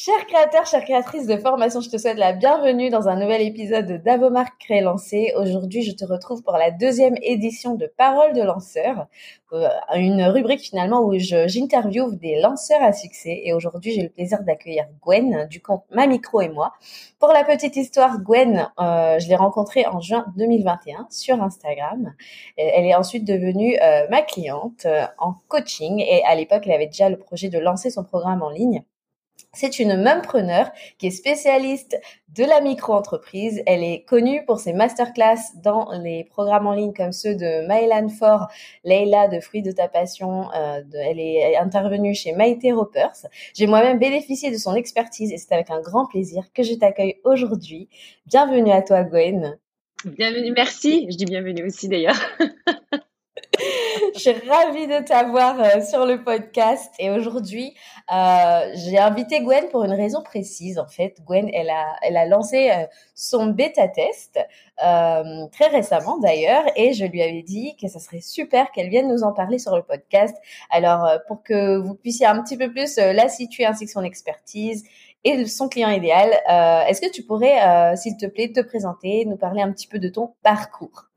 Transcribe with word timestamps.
Chers 0.00 0.28
créateurs, 0.28 0.64
chères 0.64 0.84
créatrices 0.84 1.26
de 1.26 1.36
formation, 1.36 1.80
je 1.80 1.90
te 1.90 1.98
souhaite 1.98 2.18
la 2.18 2.32
bienvenue 2.32 2.88
dans 2.88 3.08
un 3.08 3.16
nouvel 3.16 3.42
épisode 3.42 4.00
d'Avomark 4.04 4.56
Créer 4.60 4.80
Lancé. 4.80 5.32
Aujourd'hui, 5.36 5.82
je 5.82 5.90
te 5.90 6.04
retrouve 6.04 6.44
pour 6.44 6.52
la 6.52 6.70
deuxième 6.70 7.16
édition 7.20 7.74
de 7.74 7.92
Parole 7.96 8.32
de 8.32 8.40
lanceur, 8.40 9.08
euh, 9.52 9.68
une 9.96 10.22
rubrique 10.22 10.60
finalement 10.60 11.00
où 11.00 11.18
j'interviewe 11.18 12.14
des 12.14 12.40
lanceurs 12.40 12.80
à 12.80 12.92
succès. 12.92 13.40
Et 13.42 13.52
aujourd'hui, 13.52 13.90
j'ai 13.90 14.02
le 14.02 14.08
plaisir 14.08 14.44
d'accueillir 14.44 14.86
Gwen 15.02 15.48
du 15.50 15.60
compte 15.60 15.82
Ma 15.90 16.06
Micro 16.06 16.42
et 16.42 16.48
moi. 16.48 16.74
Pour 17.18 17.32
la 17.32 17.42
petite 17.42 17.74
histoire, 17.74 18.20
Gwen, 18.20 18.70
euh, 18.78 19.18
je 19.18 19.26
l'ai 19.26 19.34
rencontrée 19.34 19.84
en 19.84 19.98
juin 19.98 20.26
2021 20.36 21.08
sur 21.10 21.42
Instagram. 21.42 22.14
Elle 22.56 22.84
est 22.84 22.94
ensuite 22.94 23.24
devenue 23.24 23.76
euh, 23.82 24.06
ma 24.10 24.22
cliente 24.22 24.86
en 25.18 25.34
coaching 25.48 25.98
et 25.98 26.22
à 26.24 26.36
l'époque, 26.36 26.62
elle 26.66 26.74
avait 26.74 26.86
déjà 26.86 27.08
le 27.08 27.18
projet 27.18 27.48
de 27.48 27.58
lancer 27.58 27.90
son 27.90 28.04
programme 28.04 28.42
en 28.42 28.50
ligne. 28.50 28.84
C'est 29.52 29.78
une 29.78 29.96
mumpreneur 29.96 30.70
qui 30.98 31.08
est 31.08 31.10
spécialiste 31.10 31.98
de 32.34 32.44
la 32.44 32.60
micro-entreprise. 32.60 33.62
Elle 33.66 33.82
est 33.82 34.04
connue 34.06 34.44
pour 34.44 34.60
ses 34.60 34.72
masterclass 34.72 35.38
dans 35.62 35.90
les 36.02 36.24
programmes 36.24 36.66
en 36.66 36.72
ligne 36.72 36.92
comme 36.92 37.12
ceux 37.12 37.34
de 37.34 37.66
Mylan 37.66 38.08
Fort, 38.08 38.48
Leila 38.84 39.28
de 39.28 39.40
Fruits 39.40 39.62
de 39.62 39.72
ta 39.72 39.88
passion. 39.88 40.52
Euh, 40.54 40.82
elle 40.92 41.18
est 41.18 41.56
intervenue 41.56 42.14
chez 42.14 42.32
Maïté 42.32 42.72
Ropers. 42.72 43.26
J'ai 43.54 43.66
moi-même 43.66 43.98
bénéficié 43.98 44.50
de 44.50 44.56
son 44.56 44.74
expertise 44.74 45.32
et 45.32 45.38
c'est 45.38 45.52
avec 45.52 45.70
un 45.70 45.80
grand 45.80 46.06
plaisir 46.06 46.44
que 46.52 46.62
je 46.62 46.74
t'accueille 46.74 47.16
aujourd'hui. 47.24 47.88
Bienvenue 48.26 48.70
à 48.70 48.82
toi 48.82 49.02
Gwen. 49.02 49.58
Bienvenue, 50.04 50.52
merci. 50.52 51.08
Je 51.10 51.16
dis 51.16 51.24
bienvenue 51.24 51.64
aussi 51.64 51.88
d'ailleurs. 51.88 52.20
je 54.18 54.30
suis 54.30 54.48
ravie 54.48 54.88
de 54.88 54.98
t'avoir 55.04 55.60
euh, 55.60 55.80
sur 55.80 56.04
le 56.04 56.24
podcast. 56.24 56.92
Et 56.98 57.08
aujourd'hui, 57.10 57.74
euh, 58.12 58.70
j'ai 58.74 58.98
invité 58.98 59.40
Gwen 59.40 59.68
pour 59.70 59.84
une 59.84 59.92
raison 59.92 60.22
précise. 60.22 60.78
En 60.78 60.88
fait, 60.88 61.18
Gwen, 61.24 61.48
elle 61.54 61.70
a, 61.70 61.94
elle 62.02 62.16
a 62.16 62.26
lancé 62.26 62.70
euh, 62.70 62.84
son 63.14 63.46
bêta 63.46 63.86
test 63.86 64.40
euh, 64.84 65.46
très 65.52 65.68
récemment 65.68 66.18
d'ailleurs, 66.18 66.64
et 66.74 66.94
je 66.94 67.04
lui 67.04 67.22
avais 67.22 67.42
dit 67.42 67.76
que 67.80 67.86
ça 67.86 68.00
serait 68.00 68.20
super 68.20 68.72
qu'elle 68.72 68.88
vienne 68.88 69.08
nous 69.08 69.22
en 69.22 69.32
parler 69.32 69.58
sur 69.58 69.76
le 69.76 69.82
podcast. 69.82 70.36
Alors, 70.70 71.04
euh, 71.04 71.18
pour 71.28 71.44
que 71.44 71.76
vous 71.76 71.94
puissiez 71.94 72.26
un 72.26 72.42
petit 72.42 72.56
peu 72.56 72.70
plus 72.70 72.96
la 72.96 73.28
situer 73.28 73.66
ainsi 73.66 73.86
que 73.86 73.92
son 73.92 74.02
expertise 74.02 74.84
et 75.22 75.46
son 75.46 75.68
client 75.68 75.90
idéal, 75.90 76.30
est-ce 76.88 77.00
que 77.00 77.10
tu 77.10 77.22
pourrais, 77.22 77.96
s'il 77.96 78.16
te 78.16 78.26
plaît, 78.26 78.52
te 78.52 78.60
présenter, 78.60 79.24
nous 79.26 79.36
parler 79.36 79.62
un 79.62 79.72
petit 79.72 79.88
peu 79.88 79.98
de 79.98 80.08
ton 80.08 80.34
parcours? 80.42 81.07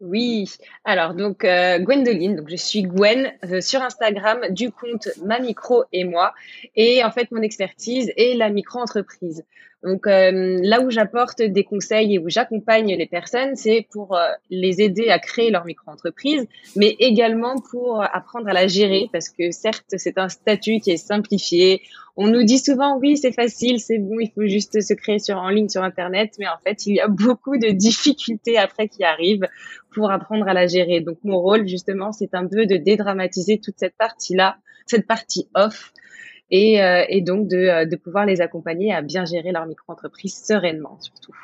Oui, 0.00 0.50
alors 0.84 1.14
donc 1.14 1.44
euh, 1.44 1.78
Gwendoline, 1.78 2.36
donc 2.36 2.48
je 2.50 2.56
suis 2.56 2.82
Gwen 2.82 3.32
euh, 3.44 3.60
sur 3.60 3.80
Instagram 3.80 4.40
du 4.50 4.70
compte 4.70 5.08
Ma 5.22 5.38
Micro 5.38 5.84
et 5.92 6.04
moi. 6.04 6.34
Et 6.74 7.04
en 7.04 7.10
fait 7.10 7.30
mon 7.30 7.42
expertise 7.42 8.12
est 8.16 8.36
la 8.36 8.50
micro-entreprise. 8.50 9.44
Donc 9.84 10.06
euh, 10.06 10.58
là 10.62 10.80
où 10.80 10.90
j'apporte 10.90 11.42
des 11.42 11.62
conseils 11.62 12.14
et 12.14 12.18
où 12.18 12.30
j'accompagne 12.30 12.96
les 12.96 13.06
personnes, 13.06 13.54
c'est 13.54 13.86
pour 13.92 14.16
euh, 14.16 14.28
les 14.48 14.80
aider 14.80 15.10
à 15.10 15.18
créer 15.18 15.50
leur 15.50 15.66
micro-entreprise, 15.66 16.46
mais 16.74 16.96
également 16.98 17.56
pour 17.70 18.02
apprendre 18.02 18.48
à 18.48 18.54
la 18.54 18.66
gérer 18.66 19.10
parce 19.12 19.28
que 19.28 19.50
certes, 19.50 19.84
c'est 19.98 20.16
un 20.16 20.30
statut 20.30 20.80
qui 20.80 20.92
est 20.92 20.96
simplifié. 20.96 21.82
On 22.16 22.28
nous 22.28 22.44
dit 22.44 22.58
souvent 22.58 22.98
oui, 22.98 23.18
c'est 23.18 23.32
facile, 23.32 23.78
c'est 23.78 23.98
bon, 23.98 24.18
il 24.20 24.30
faut 24.34 24.46
juste 24.46 24.80
se 24.80 24.94
créer 24.94 25.18
sur 25.18 25.36
en 25.36 25.50
ligne 25.50 25.68
sur 25.68 25.82
internet, 25.82 26.32
mais 26.38 26.48
en 26.48 26.58
fait, 26.64 26.86
il 26.86 26.94
y 26.94 27.00
a 27.00 27.08
beaucoup 27.08 27.58
de 27.58 27.68
difficultés 27.68 28.56
après 28.56 28.88
qui 28.88 29.04
arrivent 29.04 29.46
pour 29.92 30.10
apprendre 30.10 30.48
à 30.48 30.54
la 30.54 30.66
gérer. 30.66 31.02
Donc 31.02 31.18
mon 31.24 31.38
rôle 31.38 31.68
justement, 31.68 32.10
c'est 32.10 32.34
un 32.34 32.46
peu 32.46 32.64
de 32.64 32.76
dédramatiser 32.76 33.60
toute 33.60 33.78
cette 33.78 33.96
partie-là, 33.98 34.56
cette 34.86 35.06
partie 35.06 35.46
off 35.54 35.92
et, 36.54 36.80
euh, 36.80 37.04
et 37.08 37.20
donc 37.20 37.48
de, 37.48 37.56
euh, 37.56 37.84
de 37.84 37.96
pouvoir 37.96 38.26
les 38.26 38.40
accompagner 38.40 38.94
à 38.94 39.02
bien 39.02 39.24
gérer 39.24 39.50
leur 39.50 39.66
micro-entreprise 39.66 40.40
sereinement 40.46 41.00
surtout. 41.00 41.36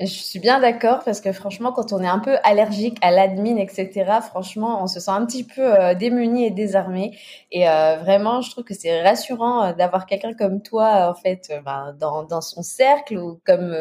Je 0.00 0.06
suis 0.06 0.38
bien 0.38 0.60
d'accord 0.60 1.02
parce 1.04 1.20
que 1.20 1.32
franchement, 1.32 1.72
quand 1.72 1.92
on 1.92 2.00
est 2.00 2.06
un 2.06 2.20
peu 2.20 2.36
allergique 2.44 2.98
à 3.02 3.10
l'admin, 3.10 3.56
etc., 3.56 4.20
franchement, 4.22 4.80
on 4.80 4.86
se 4.86 5.00
sent 5.00 5.10
un 5.10 5.26
petit 5.26 5.42
peu 5.42 5.60
euh, 5.76 5.94
démuni 5.94 6.46
et 6.46 6.52
désarmé. 6.52 7.18
Et 7.50 7.68
euh, 7.68 7.96
vraiment, 7.96 8.40
je 8.40 8.48
trouve 8.52 8.62
que 8.62 8.74
c'est 8.74 9.02
rassurant 9.02 9.64
euh, 9.64 9.72
d'avoir 9.72 10.06
quelqu'un 10.06 10.34
comme 10.34 10.62
toi, 10.62 11.10
en 11.10 11.20
fait, 11.20 11.52
ben, 11.64 11.96
dans, 11.98 12.22
dans 12.22 12.40
son 12.40 12.62
cercle 12.62 13.18
ou 13.18 13.40
comme 13.44 13.76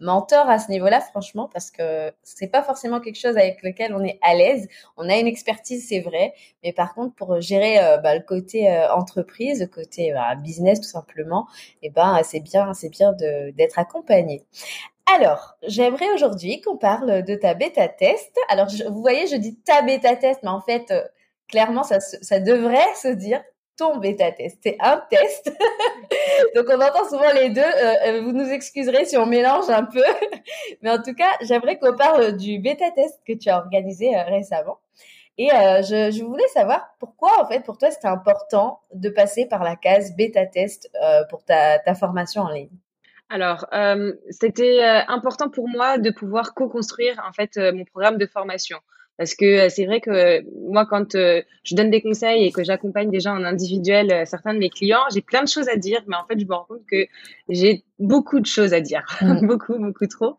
mentor 0.00 0.50
à 0.50 0.58
ce 0.58 0.68
niveau-là, 0.68 1.00
franchement, 1.00 1.48
parce 1.52 1.70
que 1.70 2.12
c'est 2.24 2.48
pas 2.48 2.64
forcément 2.64 2.98
quelque 2.98 3.20
chose 3.20 3.36
avec 3.36 3.62
lequel 3.62 3.94
on 3.94 4.02
est 4.02 4.18
à 4.20 4.34
l'aise. 4.34 4.66
On 4.96 5.08
a 5.08 5.16
une 5.16 5.28
expertise, 5.28 5.86
c'est 5.88 6.00
vrai, 6.00 6.34
mais 6.64 6.72
par 6.72 6.92
contre, 6.92 7.14
pour 7.14 7.40
gérer 7.40 7.76
bah, 8.02 8.16
le 8.16 8.22
côté 8.22 8.68
entreprise, 8.92 9.60
le 9.60 9.68
côté 9.68 10.12
bah, 10.12 10.34
business, 10.34 10.80
tout 10.80 10.88
simplement, 10.88 11.46
eh 11.82 11.90
ben, 11.90 12.20
c'est 12.24 12.40
bien, 12.40 12.74
c'est 12.74 12.88
bien 12.88 13.12
d'être 13.12 13.78
accompagné. 13.78 14.44
Alors, 15.06 15.56
j'aimerais 15.62 16.10
aujourd'hui 16.14 16.60
qu'on 16.60 16.76
parle 16.76 17.22
de 17.22 17.34
ta 17.34 17.54
bêta 17.54 17.88
test. 17.88 18.36
Alors, 18.48 18.68
vous 18.88 19.00
voyez, 19.00 19.26
je 19.26 19.36
dis 19.36 19.56
ta 19.56 19.82
bêta 19.82 20.16
test, 20.16 20.40
mais 20.42 20.50
en 20.50 20.60
fait, 20.60 20.90
euh, 20.90 21.02
clairement, 21.48 21.82
ça, 21.82 22.00
ça 22.00 22.40
devrait 22.40 22.94
se 22.94 23.08
dire 23.08 23.42
ton 23.76 23.96
bêta 23.98 24.30
test. 24.30 24.58
C'est 24.62 24.76
un 24.80 25.02
test. 25.10 25.52
Donc, 26.54 26.66
on 26.68 26.80
entend 26.80 27.08
souvent 27.08 27.32
les 27.34 27.50
deux. 27.50 27.60
Euh, 27.60 27.94
euh, 28.06 28.22
vous 28.22 28.32
nous 28.32 28.48
excuserez 28.48 29.04
si 29.04 29.16
on 29.16 29.26
mélange 29.26 29.68
un 29.70 29.84
peu. 29.84 30.04
mais 30.82 30.90
en 30.90 31.02
tout 31.02 31.14
cas, 31.14 31.30
j'aimerais 31.40 31.78
qu'on 31.78 31.96
parle 31.96 32.36
du 32.36 32.58
bêta 32.58 32.90
test 32.92 33.20
que 33.26 33.32
tu 33.32 33.50
as 33.50 33.58
organisé 33.58 34.16
récemment. 34.16 34.78
Et 35.38 35.48
je, 35.48 36.10
je, 36.14 36.22
voulais 36.22 36.46
savoir 36.48 36.94
pourquoi, 37.00 37.42
en 37.42 37.48
fait, 37.48 37.60
pour 37.64 37.78
toi, 37.78 37.90
c'était 37.90 38.06
important 38.06 38.80
de 38.92 39.08
passer 39.08 39.46
par 39.46 39.64
la 39.64 39.76
case 39.76 40.14
bêta 40.14 40.46
test 40.46 40.90
pour 41.30 41.42
ta, 41.42 41.78
ta 41.78 41.94
formation 41.94 42.42
en 42.42 42.50
ligne. 42.50 42.68
Alors, 43.32 43.64
euh, 43.72 44.12
c'était 44.28 44.82
euh, 44.82 45.00
important 45.08 45.48
pour 45.48 45.66
moi 45.66 45.96
de 45.96 46.10
pouvoir 46.10 46.52
co-construire 46.52 47.18
en 47.26 47.32
fait 47.32 47.56
euh, 47.56 47.72
mon 47.72 47.86
programme 47.86 48.18
de 48.18 48.26
formation. 48.26 48.76
Parce 49.16 49.34
que 49.34 49.70
c'est 49.70 49.86
vrai 49.86 50.02
que 50.02 50.42
moi, 50.70 50.84
quand 50.84 51.12
je 51.14 51.74
donne 51.74 51.90
des 51.90 52.02
conseils 52.02 52.44
et 52.44 52.52
que 52.52 52.62
j'accompagne 52.62 53.10
déjà 53.10 53.32
en 53.32 53.44
individuel 53.44 54.26
certains 54.26 54.52
de 54.52 54.58
mes 54.58 54.68
clients, 54.68 55.04
j'ai 55.14 55.20
plein 55.20 55.42
de 55.42 55.48
choses 55.48 55.68
à 55.68 55.76
dire, 55.76 56.02
mais 56.08 56.16
en 56.16 56.26
fait, 56.26 56.38
je 56.38 56.46
me 56.46 56.54
rends 56.54 56.64
compte 56.64 56.84
que 56.90 57.06
j'ai 57.48 57.84
beaucoup 57.98 58.40
de 58.40 58.46
choses 58.46 58.72
à 58.72 58.80
dire, 58.80 59.04
mm. 59.20 59.46
beaucoup, 59.46 59.78
beaucoup 59.78 60.06
trop. 60.06 60.36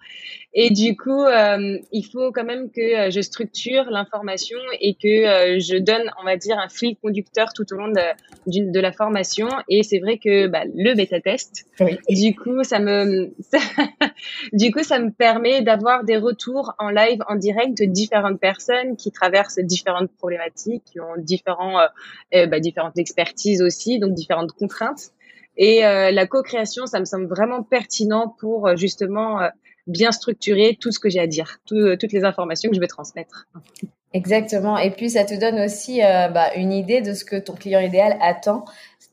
Et 0.55 0.69
du 0.69 0.95
coup, 0.95 1.23
euh, 1.23 1.79
il 1.91 2.03
faut 2.03 2.31
quand 2.31 2.43
même 2.43 2.69
que 2.69 3.07
euh, 3.07 3.09
je 3.09 3.21
structure 3.21 3.85
l'information 3.89 4.59
et 4.79 4.93
que 4.93 5.07
euh, 5.07 5.59
je 5.59 5.77
donne, 5.77 6.11
on 6.21 6.25
va 6.25 6.37
dire, 6.37 6.59
un 6.59 6.69
fil 6.69 6.95
conducteur 6.97 7.53
tout 7.53 7.65
au 7.71 7.75
long 7.75 7.87
de, 7.87 8.71
de 8.71 8.79
la 8.79 8.91
formation. 8.91 9.47
Et 9.67 9.81
c'est 9.81 9.99
vrai 9.99 10.19
que 10.19 10.47
bah, 10.47 10.63
le 10.75 10.93
bêta 10.93 11.19
test, 11.21 11.65
du 12.07 12.35
coup, 12.35 12.63
ça 12.63 12.79
me, 12.79 13.33
du 14.53 14.71
coup, 14.71 14.83
ça 14.83 14.99
me 14.99 15.09
permet 15.09 15.61
d'avoir 15.61 16.03
des 16.03 16.17
retours 16.17 16.73
en 16.77 16.89
live, 16.89 17.19
en 17.27 17.35
direct 17.35 17.75
de 17.79 17.85
différentes 17.85 18.39
personnes 18.39 18.95
qui 18.95 19.11
traversent 19.11 19.59
différentes 19.59 20.11
problématiques, 20.17 20.83
qui 20.85 20.99
ont 20.99 21.17
différents, 21.17 21.79
bah, 22.31 22.59
différentes 22.59 22.97
expertises 22.97 23.61
aussi, 23.61 23.99
donc 23.99 24.13
différentes 24.13 24.51
contraintes. 24.51 25.13
Et 25.57 25.85
euh, 25.85 26.11
la 26.11 26.25
co-création, 26.25 26.85
ça 26.85 26.99
me 26.99 27.05
semble 27.05 27.27
vraiment 27.27 27.63
pertinent 27.63 28.35
pour 28.39 28.67
euh, 28.67 28.75
justement 28.75 29.41
euh, 29.41 29.49
bien 29.87 30.11
structurer 30.11 30.77
tout 30.79 30.91
ce 30.91 30.99
que 30.99 31.09
j'ai 31.09 31.19
à 31.19 31.27
dire, 31.27 31.59
toutes 31.65 32.11
les 32.11 32.23
informations 32.23 32.69
que 32.69 32.75
je 32.75 32.81
vais 32.81 32.87
transmettre. 32.87 33.47
Exactement. 34.13 34.77
Et 34.77 34.91
puis, 34.91 35.09
ça 35.09 35.25
te 35.25 35.33
donne 35.33 35.59
aussi 35.59 35.99
bah, 35.99 36.53
une 36.55 36.71
idée 36.71 37.01
de 37.01 37.13
ce 37.13 37.25
que 37.25 37.35
ton 37.35 37.53
client 37.53 37.79
idéal 37.79 38.15
attend. 38.21 38.63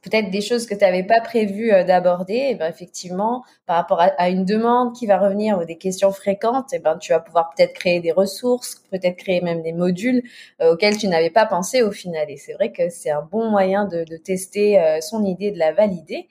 Peut-être 0.03 0.31
des 0.31 0.41
choses 0.41 0.67
que 0.67 0.75
tu 0.75 0.81
n'avais 0.81 1.03
pas 1.03 1.21
prévu 1.21 1.73
euh, 1.73 1.85
d'aborder, 1.85 2.49
eh 2.51 2.55
ben 2.55 2.69
effectivement, 2.69 3.45
par 3.67 3.77
rapport 3.77 4.01
à, 4.01 4.29
une 4.31 4.45
demande 4.45 4.95
qui 4.95 5.07
va 5.07 5.19
revenir 5.19 5.59
ou 5.59 5.65
des 5.65 5.77
questions 5.77 6.13
fréquentes, 6.13 6.73
et 6.73 6.77
eh 6.77 6.79
ben 6.79 6.97
tu 6.99 7.13
vas 7.13 7.21
pouvoir 7.21 7.51
peut-être 7.55 7.75
créer 7.75 8.01
des 8.01 8.13
ressources, 8.13 8.83
peut-être 8.91 9.17
créer 9.17 9.41
même 9.41 9.63
des 9.63 9.73
modules 9.73 10.23
euh, 10.61 10.73
auxquels 10.73 10.97
tu 10.97 11.09
n'avais 11.09 11.31
pas 11.31 11.47
pensé 11.47 11.83
au 11.83 11.93
final. 11.93 12.31
Et 12.31 12.37
c'est 12.37 12.55
vrai 12.55 12.73
que 12.73 12.89
c'est 12.89 13.11
un 13.11 13.23
bon 13.23 13.51
moyen 13.51 13.85
de, 13.85 14.05
de 14.05 14.17
tester 14.17 14.81
euh, 14.81 15.01
son 15.01 15.25
idée, 15.25 15.51
de 15.51 15.59
la 15.59 15.73
valider. 15.73 16.29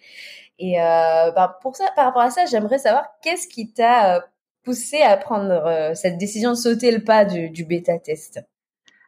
Et 0.60 0.75
ben 0.75 1.56
pour 1.62 1.77
ça, 1.77 1.86
par 1.95 2.06
rapport 2.06 2.21
à 2.21 2.31
ça, 2.31 2.45
j'aimerais 2.45 2.80
savoir 2.80 3.07
qu'est-ce 3.21 3.48
qui 3.48 3.71
t'a 3.71 4.25
poussé 4.63 5.01
à 5.01 5.16
prendre 5.16 5.94
cette 5.95 6.18
décision 6.18 6.51
de 6.51 6.56
sauter 6.56 6.92
le 6.92 7.04
pas 7.04 7.24
du, 7.24 7.50
du 7.50 7.63
bêta 7.63 7.98
test? 7.98 8.42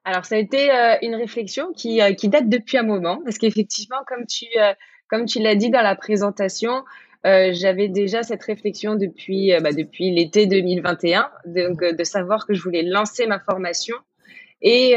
Alors, 0.03 0.25
ça 0.25 0.35
a 0.35 0.37
été 0.39 0.71
euh, 0.71 0.95
une 1.01 1.15
réflexion 1.15 1.71
qui, 1.73 2.01
euh, 2.01 2.13
qui 2.13 2.27
date 2.27 2.49
depuis 2.49 2.77
un 2.77 2.83
moment, 2.83 3.21
parce 3.23 3.37
qu'effectivement, 3.37 3.99
comme 4.07 4.25
tu, 4.25 4.45
euh, 4.57 4.73
comme 5.09 5.25
tu 5.25 5.39
l'as 5.39 5.55
dit 5.55 5.69
dans 5.69 5.81
la 5.81 5.95
présentation, 5.95 6.83
j'avais 7.23 7.87
déjà 7.87 8.23
cette 8.23 8.41
réflexion 8.41 8.95
depuis, 8.95 9.53
bah, 9.61 9.73
depuis 9.73 10.09
l'été 10.09 10.47
2021, 10.47 11.29
donc 11.45 11.83
de 11.83 12.03
savoir 12.03 12.47
que 12.47 12.55
je 12.55 12.63
voulais 12.63 12.81
lancer 12.81 13.27
ma 13.27 13.39
formation. 13.39 13.95
Et 14.63 14.95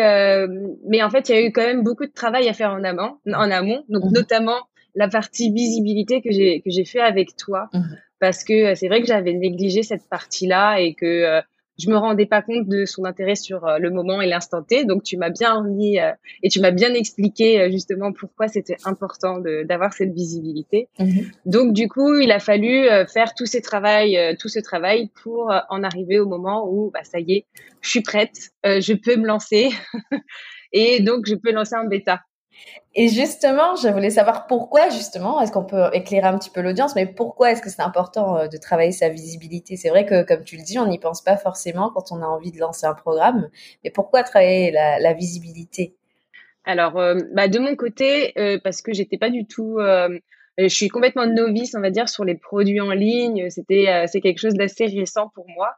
mais 0.88 1.02
en 1.02 1.10
fait, 1.10 1.28
il 1.28 1.34
y 1.34 1.38
a 1.38 1.42
eu 1.42 1.52
quand 1.52 1.66
même 1.66 1.82
beaucoup 1.82 2.06
de 2.06 2.12
travail 2.12 2.48
à 2.48 2.54
faire 2.54 2.70
en 2.70 2.82
amont, 2.82 3.18
en 3.26 3.50
amont, 3.50 3.84
donc 3.90 4.04
mmh. 4.04 4.12
notamment 4.14 4.60
la 4.94 5.08
partie 5.08 5.52
visibilité 5.52 6.22
que 6.22 6.30
j'ai 6.30 6.62
que 6.62 6.70
j'ai 6.70 6.86
fait 6.86 7.00
avec 7.00 7.36
toi, 7.36 7.68
mmh. 7.74 7.80
parce 8.20 8.42
que 8.42 8.74
c'est 8.74 8.88
vrai 8.88 9.02
que 9.02 9.06
j'avais 9.06 9.34
négligé 9.34 9.82
cette 9.82 10.08
partie-là 10.08 10.78
et 10.80 10.94
que 10.94 11.42
je 11.78 11.90
me 11.90 11.96
rendais 11.96 12.26
pas 12.26 12.42
compte 12.42 12.68
de 12.68 12.84
son 12.84 13.04
intérêt 13.04 13.34
sur 13.34 13.66
euh, 13.66 13.78
le 13.78 13.90
moment 13.90 14.20
et 14.20 14.26
l'instant 14.26 14.62
T. 14.62 14.84
Donc 14.84 15.02
tu 15.02 15.16
m'as 15.16 15.30
bien 15.30 15.54
remis 15.54 15.98
euh, 15.98 16.12
et 16.42 16.48
tu 16.48 16.60
m'as 16.60 16.70
bien 16.70 16.94
expliqué 16.94 17.60
euh, 17.60 17.70
justement 17.70 18.12
pourquoi 18.12 18.48
c'était 18.48 18.76
important 18.84 19.40
d'avoir 19.64 19.92
cette 19.92 20.12
visibilité. 20.12 20.88
Mhm. 20.98 21.30
Donc 21.46 21.72
du 21.72 21.88
coup, 21.88 22.14
il 22.14 22.30
a 22.30 22.38
fallu 22.38 22.86
faire 23.12 23.34
tout, 23.34 23.46
ces 23.46 23.60
travail, 23.60 24.36
tout 24.38 24.48
ce 24.48 24.60
travail 24.60 25.10
pour 25.22 25.52
en 25.68 25.82
arriver 25.82 26.18
au 26.18 26.26
moment 26.26 26.68
où 26.68 26.90
bah, 26.92 27.04
ça 27.04 27.18
y 27.20 27.32
est, 27.32 27.46
je 27.80 27.90
suis 27.90 28.02
prête, 28.02 28.50
je 28.64 28.94
peux 28.94 29.16
me 29.16 29.26
lancer 29.26 29.70
et 30.72 31.00
donc 31.00 31.26
je 31.26 31.34
peux 31.34 31.52
lancer 31.52 31.74
un 31.74 31.86
bêta. 31.86 32.20
Et 32.96 33.08
justement, 33.08 33.74
je 33.74 33.88
voulais 33.88 34.10
savoir 34.10 34.46
pourquoi, 34.46 34.88
justement, 34.88 35.40
est-ce 35.40 35.50
qu'on 35.50 35.64
peut 35.64 35.90
éclairer 35.92 36.28
un 36.28 36.38
petit 36.38 36.50
peu 36.50 36.60
l'audience, 36.60 36.94
mais 36.94 37.06
pourquoi 37.06 37.50
est-ce 37.50 37.60
que 37.60 37.68
c'est 37.68 37.82
important 37.82 38.36
euh, 38.36 38.46
de 38.46 38.56
travailler 38.56 38.92
sa 38.92 39.08
visibilité? 39.08 39.76
C'est 39.76 39.88
vrai 39.88 40.06
que, 40.06 40.22
comme 40.22 40.44
tu 40.44 40.56
le 40.56 40.62
dis, 40.62 40.78
on 40.78 40.86
n'y 40.86 41.00
pense 41.00 41.20
pas 41.20 41.36
forcément 41.36 41.90
quand 41.92 42.12
on 42.12 42.22
a 42.22 42.26
envie 42.26 42.52
de 42.52 42.58
lancer 42.58 42.86
un 42.86 42.94
programme, 42.94 43.48
mais 43.82 43.90
pourquoi 43.90 44.22
travailler 44.22 44.70
la, 44.70 45.12
visibilité? 45.12 45.96
Alors, 46.64 46.96
euh, 46.98 47.16
bah, 47.32 47.48
de 47.48 47.58
mon 47.58 47.74
côté, 47.74 48.32
euh, 48.38 48.58
parce 48.62 48.80
que 48.80 48.92
j'étais 48.92 49.18
pas 49.18 49.30
du 49.30 49.44
tout... 49.46 49.78
je 50.56 50.68
suis 50.68 50.88
complètement 50.88 51.26
novice, 51.26 51.74
on 51.74 51.80
va 51.80 51.90
dire, 51.90 52.08
sur 52.08 52.24
les 52.24 52.36
produits 52.36 52.80
en 52.80 52.92
ligne. 52.92 53.50
C'était, 53.50 54.06
c'est 54.06 54.20
quelque 54.20 54.38
chose 54.38 54.54
d'assez 54.54 54.86
récent 54.86 55.30
pour 55.34 55.46
moi. 55.48 55.70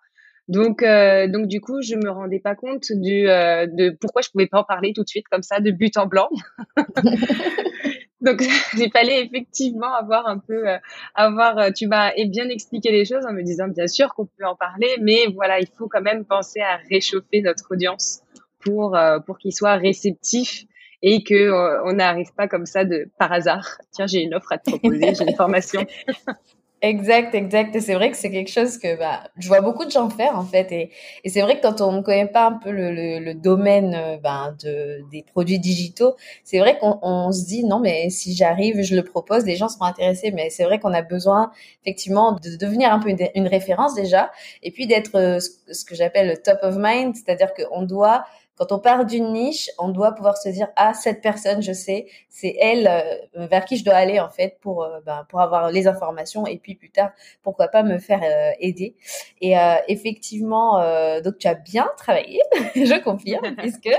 Donc, 0.48 0.82
euh, 0.82 1.26
donc 1.26 1.48
du 1.48 1.60
coup, 1.60 1.82
je 1.82 1.96
me 1.96 2.08
rendais 2.08 2.38
pas 2.38 2.54
compte 2.54 2.92
du, 2.92 3.28
euh, 3.28 3.66
de 3.66 3.90
pourquoi 3.90 4.22
je 4.22 4.30
pouvais 4.30 4.46
pas 4.46 4.60
en 4.60 4.64
parler 4.64 4.92
tout 4.94 5.02
de 5.02 5.08
suite 5.08 5.26
comme 5.28 5.42
ça, 5.42 5.60
de 5.60 5.70
but 5.72 5.96
en 5.96 6.06
blanc. 6.06 6.28
donc, 8.20 8.42
il 8.78 8.90
fallait 8.92 9.24
effectivement 9.24 9.92
avoir 9.92 10.28
un 10.28 10.38
peu, 10.38 10.68
euh, 10.68 10.78
avoir, 11.14 11.72
tu 11.74 11.88
m'as 11.88 12.12
bien 12.28 12.48
expliqué 12.48 12.92
les 12.92 13.04
choses 13.04 13.26
en 13.26 13.32
me 13.32 13.42
disant 13.42 13.66
bien 13.66 13.88
sûr 13.88 14.14
qu'on 14.14 14.26
peut 14.26 14.46
en 14.46 14.54
parler, 14.54 14.96
mais 15.02 15.26
voilà, 15.34 15.58
il 15.58 15.68
faut 15.76 15.88
quand 15.88 16.02
même 16.02 16.24
penser 16.24 16.60
à 16.60 16.78
réchauffer 16.90 17.42
notre 17.42 17.64
audience 17.70 18.20
pour 18.60 18.98
pour 19.26 19.38
qu'il 19.38 19.52
soit 19.52 19.76
réceptif 19.76 20.64
et 21.02 21.22
que 21.22 21.84
on 21.84 21.92
n'arrive 21.92 22.32
pas 22.36 22.48
comme 22.48 22.66
ça 22.66 22.84
de 22.84 23.08
par 23.18 23.32
hasard. 23.32 23.78
Tiens, 23.92 24.06
j'ai 24.06 24.22
une 24.22 24.34
offre 24.34 24.52
à 24.52 24.58
te 24.58 24.70
proposer, 24.70 25.14
j'ai 25.14 25.24
une 25.24 25.36
formation. 25.36 25.86
Exact, 26.86 27.34
exact. 27.34 27.74
Et 27.74 27.80
c'est 27.80 27.94
vrai 27.94 28.12
que 28.12 28.16
c'est 28.16 28.30
quelque 28.30 28.50
chose 28.50 28.78
que 28.78 28.96
bah, 28.96 29.24
je 29.38 29.48
vois 29.48 29.60
beaucoup 29.60 29.84
de 29.84 29.90
gens 29.90 30.08
faire 30.08 30.38
en 30.38 30.44
fait. 30.44 30.70
Et, 30.70 30.90
c'est 31.28 31.40
vrai 31.40 31.58
que 31.58 31.62
quand 31.62 31.80
on 31.80 31.90
ne 31.90 32.00
connaît 32.00 32.28
pas 32.28 32.46
un 32.46 32.52
peu 32.52 32.70
le, 32.70 33.18
le, 33.18 33.34
domaine 33.34 33.92
euh, 33.96 34.16
ben, 34.18 34.56
de, 34.62 35.04
des 35.10 35.24
produits 35.24 35.58
digitaux, 35.58 36.14
c'est 36.44 36.60
vrai 36.60 36.78
qu'on 36.78 37.00
on 37.02 37.32
se 37.32 37.44
dit 37.44 37.64
non 37.64 37.80
mais 37.80 38.08
si 38.10 38.36
j'arrive, 38.36 38.82
je 38.82 38.94
le 38.94 39.02
propose, 39.02 39.44
les 39.44 39.56
gens 39.56 39.68
seront 39.68 39.86
intéressés. 39.86 40.30
Mais 40.30 40.48
c'est 40.48 40.62
vrai 40.64 40.78
qu'on 40.78 40.94
a 40.94 41.02
besoin 41.02 41.50
effectivement 41.84 42.32
de 42.32 42.56
devenir 42.56 42.92
un 42.92 43.00
peu 43.00 43.08
une, 43.10 43.48
référence 43.48 43.94
déjà, 43.94 44.30
et 44.62 44.70
puis 44.70 44.86
d'être 44.86 45.16
euh, 45.16 45.38
ce 45.40 45.84
que 45.84 45.96
j'appelle 45.96 46.28
le 46.28 46.36
top 46.36 46.58
of 46.62 46.76
mind, 46.78 47.16
c'est-à-dire 47.16 47.52
qu'on 47.52 47.82
doit 47.82 48.24
quand 48.56 48.72
on 48.72 48.78
part 48.78 49.04
d'une 49.04 49.32
niche, 49.32 49.70
on 49.78 49.88
doit 49.88 50.12
pouvoir 50.12 50.38
se 50.38 50.48
dire 50.48 50.68
ah 50.76 50.94
cette 50.94 51.20
personne, 51.20 51.62
je 51.62 51.72
sais, 51.72 52.06
c'est 52.30 52.56
elle 52.58 52.88
euh, 52.88 53.46
vers 53.46 53.66
qui 53.66 53.76
je 53.76 53.84
dois 53.84 53.94
aller 53.94 54.18
en 54.18 54.30
fait 54.30 54.58
pour 54.60 54.82
euh, 54.82 55.00
ben, 55.04 55.26
pour 55.28 55.40
avoir 55.40 55.70
les 55.70 55.86
informations 55.86 56.46
et 56.46 56.58
puis 56.58 56.74
plus 56.74 56.90
tard 56.90 57.10
pourquoi 57.42 57.68
pas 57.68 57.82
me 57.82 57.98
faire 57.98 58.22
euh, 58.22 58.52
aider. 58.58 58.96
Et 59.40 59.54
effectivement, 59.88 60.80
donc 61.22 61.38
tu 61.38 61.46
as 61.46 61.54
bien 61.54 61.88
travaillé, 61.96 62.40
je 62.74 63.02
confirme, 63.02 63.54
puisque 63.58 63.90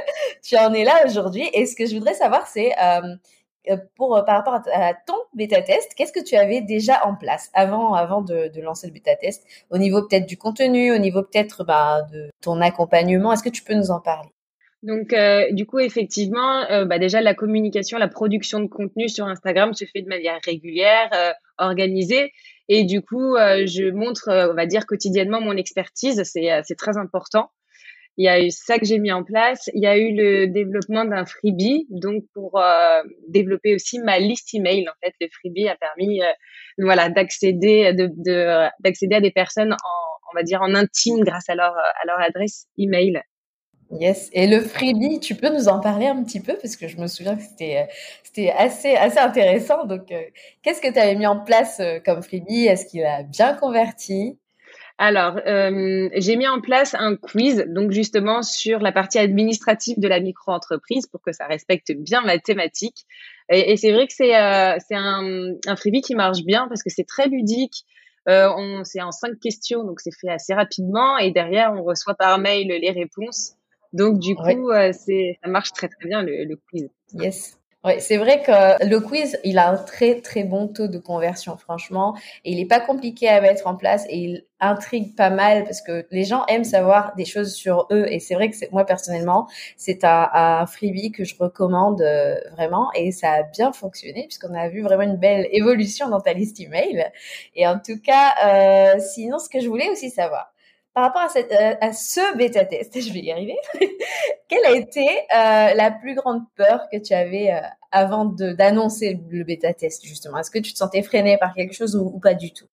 tu 0.43 0.57
en 0.57 0.73
es 0.73 0.83
là 0.83 1.05
aujourd'hui. 1.05 1.47
Et 1.53 1.65
ce 1.65 1.75
que 1.75 1.85
je 1.85 1.95
voudrais 1.95 2.13
savoir, 2.13 2.47
c'est 2.47 2.73
pour 3.95 4.23
par 4.25 4.37
rapport 4.37 4.55
à, 4.73 4.93
ton 4.93 5.15
bêta 5.33 5.61
test, 5.61 5.93
qu'est-ce 5.95 6.13
que 6.13 6.23
tu 6.23 6.35
avais 6.35 6.61
déjà 6.61 7.05
en 7.05 7.15
place 7.15 7.49
avant 7.53 7.93
avant 7.93 8.21
de, 8.21 8.47
de 8.47 8.61
lancer 8.61 8.87
le 8.87 8.93
bêta 8.93 9.15
test 9.15 9.45
au 9.69 9.77
niveau 9.77 10.01
peut-être 10.01 10.25
du 10.25 10.37
contenu, 10.37 10.91
au 10.93 10.97
niveau 10.97 11.21
peut-être 11.21 11.63
bah, 11.63 12.01
de 12.11 12.29
ton 12.41 12.61
accompagnement 12.61 13.33
Est-ce 13.33 13.43
que 13.43 13.49
tu 13.49 13.63
peux 13.63 13.75
nous 13.75 13.91
en 13.91 13.99
parler? 13.99 14.29
Donc, 14.87 15.11
euh, 15.11 15.51
du 15.51 15.65
coup, 15.65 15.79
effectivement, 15.79 16.63
euh, 16.71 16.85
bah 16.85 16.97
déjà, 16.97 17.19
la 17.19 17.33
communication, 17.33 17.97
la 17.97 18.07
production 18.07 18.61
de 18.61 18.67
contenu 18.67 19.09
sur 19.09 19.25
Instagram 19.25 19.73
se 19.73 19.83
fait 19.83 20.01
de 20.01 20.07
manière 20.07 20.39
régulière, 20.45 21.09
euh, 21.13 21.33
organisée. 21.57 22.31
Et 22.69 22.85
du 22.85 23.01
coup, 23.01 23.35
je 23.35 23.91
montre, 23.91 24.29
on 24.29 24.53
va 24.53 24.65
dire, 24.65 24.85
quotidiennement 24.85 25.41
mon 25.41 25.57
expertise. 25.57 26.21
C'est, 26.23 26.75
très 26.77 26.97
important. 26.97 27.49
Il 28.17 28.25
y 28.25 28.29
a 28.29 28.41
eu 28.41 28.49
ça 28.49 28.77
que 28.77 28.85
j'ai 28.85 28.99
mis 28.99 29.11
en 29.11 29.23
place. 29.23 29.69
Il 29.73 29.81
y 29.81 29.87
a 29.87 29.97
eu 29.97 30.13
le 30.13 30.47
développement 30.47 31.05
d'un 31.05 31.25
freebie, 31.25 31.87
donc 31.89 32.23
pour 32.33 32.61
développer 33.29 33.73
aussi 33.73 33.99
ma 33.99 34.19
liste 34.19 34.53
email. 34.53 34.87
En 34.89 34.93
fait, 35.01 35.13
le 35.21 35.27
freebie 35.31 35.69
a 35.69 35.75
permis, 35.75 36.19
voilà, 36.77 37.09
d'accéder, 37.09 37.93
de, 37.93 38.09
de, 38.17 39.13
à 39.13 39.21
des 39.21 39.31
personnes 39.31 39.71
en, 39.71 40.31
on 40.31 40.35
va 40.35 40.43
dire, 40.43 40.61
en 40.61 40.75
intime 40.75 41.23
grâce 41.23 41.49
à 41.49 41.55
leur, 41.55 41.73
à 41.73 42.05
leur 42.05 42.19
adresse 42.19 42.67
email. 42.77 43.21
Yes. 43.91 44.29
Et 44.33 44.47
le 44.47 44.59
freebie, 44.59 45.19
tu 45.21 45.35
peux 45.35 45.49
nous 45.49 45.69
en 45.69 45.79
parler 45.79 46.07
un 46.07 46.21
petit 46.23 46.41
peu? 46.41 46.57
Parce 46.61 46.75
que 46.75 46.87
je 46.87 46.97
me 46.97 47.07
souviens 47.07 47.37
que 47.37 47.43
c'était 47.43 47.87
euh, 48.37 48.51
assez 48.57 48.95
assez 48.95 49.19
intéressant. 49.19 49.85
Donc, 49.85 50.11
euh, 50.11 50.21
qu'est-ce 50.61 50.81
que 50.81 50.91
tu 50.91 50.99
avais 50.99 51.15
mis 51.15 51.27
en 51.27 51.39
place 51.39 51.79
euh, 51.79 51.99
comme 52.05 52.21
freebie? 52.21 52.65
Est-ce 52.65 52.85
qu'il 52.87 53.03
a 53.05 53.23
bien 53.23 53.53
converti? 53.53 54.37
Alors, 54.99 55.39
j'ai 55.45 56.35
mis 56.37 56.47
en 56.47 56.59
place 56.59 56.95
un 56.95 57.15
quiz, 57.15 57.65
donc 57.67 57.91
justement 57.91 58.41
sur 58.41 58.79
la 58.79 58.91
partie 58.91 59.19
administrative 59.19 59.99
de 59.99 60.07
la 60.07 60.19
micro-entreprise 60.19 61.05
pour 61.05 61.21
que 61.21 61.31
ça 61.31 61.45
respecte 61.45 61.91
bien 61.91 62.21
ma 62.21 62.39
thématique. 62.39 63.05
Et, 63.49 63.77
c'est 63.77 63.91
vrai 63.91 64.07
que 64.07 64.13
c'est 64.13 64.31
c'est 64.79 64.95
un, 64.95 65.75
freebie 65.75 66.01
qui 66.01 66.15
marche 66.15 66.43
bien 66.43 66.67
parce 66.67 66.81
que 66.81 66.89
c'est 66.89 67.03
très 67.03 67.27
ludique. 67.27 67.85
on 68.25 68.81
c'est 68.85 69.01
en 69.03 69.11
cinq 69.11 69.39
questions, 69.39 69.83
donc 69.83 69.99
c'est 69.99 70.15
fait 70.19 70.29
assez 70.29 70.55
rapidement. 70.55 71.19
Et 71.19 71.29
derrière, 71.31 71.73
on 71.73 71.83
reçoit 71.83 72.15
par 72.15 72.39
mail 72.39 72.67
les 72.67 72.89
réponses. 72.89 73.56
Donc, 73.93 74.19
du 74.19 74.35
coup, 74.35 74.71
euh, 74.71 74.91
c'est, 74.93 75.37
ça 75.43 75.49
marche 75.49 75.71
très, 75.73 75.87
très 75.87 76.07
bien, 76.07 76.21
le, 76.21 76.43
le 76.43 76.55
quiz. 76.55 76.89
Yes. 77.13 77.57
Ouais, 77.87 77.99
c'est 77.99 78.17
vrai 78.17 78.41
que 78.41 78.85
le 78.85 78.99
quiz, 78.99 79.39
il 79.45 79.57
a 79.59 79.69
un 79.69 79.77
très 79.77 80.19
très 80.19 80.43
bon 80.43 80.67
taux 80.67 80.87
de 80.87 80.97
conversion, 80.97 81.55
franchement, 81.55 82.17
et 82.43 82.51
il 82.51 82.59
est 82.59 82.65
pas 82.65 82.81
compliqué 82.81 83.29
à 83.29 83.39
mettre 83.39 83.65
en 83.65 83.75
place 83.75 84.05
et 84.09 84.17
il 84.17 84.45
intrigue 84.59 85.15
pas 85.15 85.29
mal 85.29 85.63
parce 85.63 85.81
que 85.81 86.05
les 86.11 86.25
gens 86.25 86.43
aiment 86.47 86.65
savoir 86.65 87.13
des 87.15 87.23
choses 87.23 87.53
sur 87.53 87.87
eux 87.91 88.05
et 88.09 88.19
c'est 88.19 88.33
vrai 88.33 88.49
que 88.49 88.57
moi 88.71 88.83
personnellement, 88.83 89.47
c'est 89.77 90.03
un, 90.03 90.27
un, 90.33 90.65
freebie 90.65 91.11
que 91.13 91.23
je 91.23 91.35
recommande 91.39 92.01
euh, 92.01 92.35
vraiment 92.51 92.89
et 92.93 93.11
ça 93.11 93.31
a 93.31 93.43
bien 93.43 93.71
fonctionné 93.71 94.23
puisqu'on 94.23 94.55
a 94.55 94.67
vu 94.67 94.81
vraiment 94.81 95.03
une 95.03 95.17
belle 95.17 95.47
évolution 95.51 96.09
dans 96.09 96.19
ta 96.19 96.33
liste 96.33 96.59
email. 96.59 97.09
Et 97.55 97.67
en 97.67 97.79
tout 97.79 98.01
cas, 98.01 98.33
euh, 98.95 98.99
sinon, 98.99 99.39
ce 99.39 99.47
que 99.47 99.61
je 99.61 99.69
voulais 99.69 99.89
aussi 99.89 100.09
savoir, 100.09 100.51
par 100.97 101.03
rapport 101.03 101.21
à, 101.21 101.29
cette, 101.29 101.51
euh, 101.51 101.75
à 101.79 101.93
ce 101.93 102.35
bêta 102.37 102.65
test, 102.65 102.99
je 103.07 103.13
vais 103.13 103.19
y 103.19 103.31
arriver, 103.31 103.55
quelle 104.49 104.65
a 104.65 104.71
été 104.71 105.05
euh, 105.07 105.75
la 105.75 105.91
plus 105.91 106.15
grande 106.15 106.41
peur 106.55 106.87
que 106.91 106.97
tu 106.97 107.13
avais 107.13 107.53
euh, 107.53 107.59
avant 107.91 108.25
d'annoncer 108.25 109.21
le 109.29 109.43
bêta 109.43 109.75
test, 109.75 110.03
justement? 110.03 110.39
Est-ce 110.39 110.49
que 110.49 110.57
tu 110.57 110.73
te 110.73 110.77
sentais 110.79 111.03
freiné 111.03 111.37
par 111.37 111.53
quelque 111.53 111.75
chose 111.75 111.95
ou 111.95 112.19
pas 112.19 112.33
du 112.33 112.51
tout? 112.51 112.65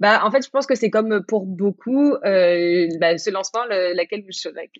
Bah, 0.00 0.20
en 0.24 0.30
fait, 0.30 0.44
je 0.44 0.50
pense 0.50 0.66
que 0.66 0.74
c'est 0.74 0.90
comme 0.90 1.24
pour 1.26 1.46
beaucoup, 1.46 2.14
euh, 2.24 2.86
bah, 3.00 3.18
ce 3.18 3.30
lancement, 3.30 3.64
le, 3.68 3.94
laquelle, 3.94 4.24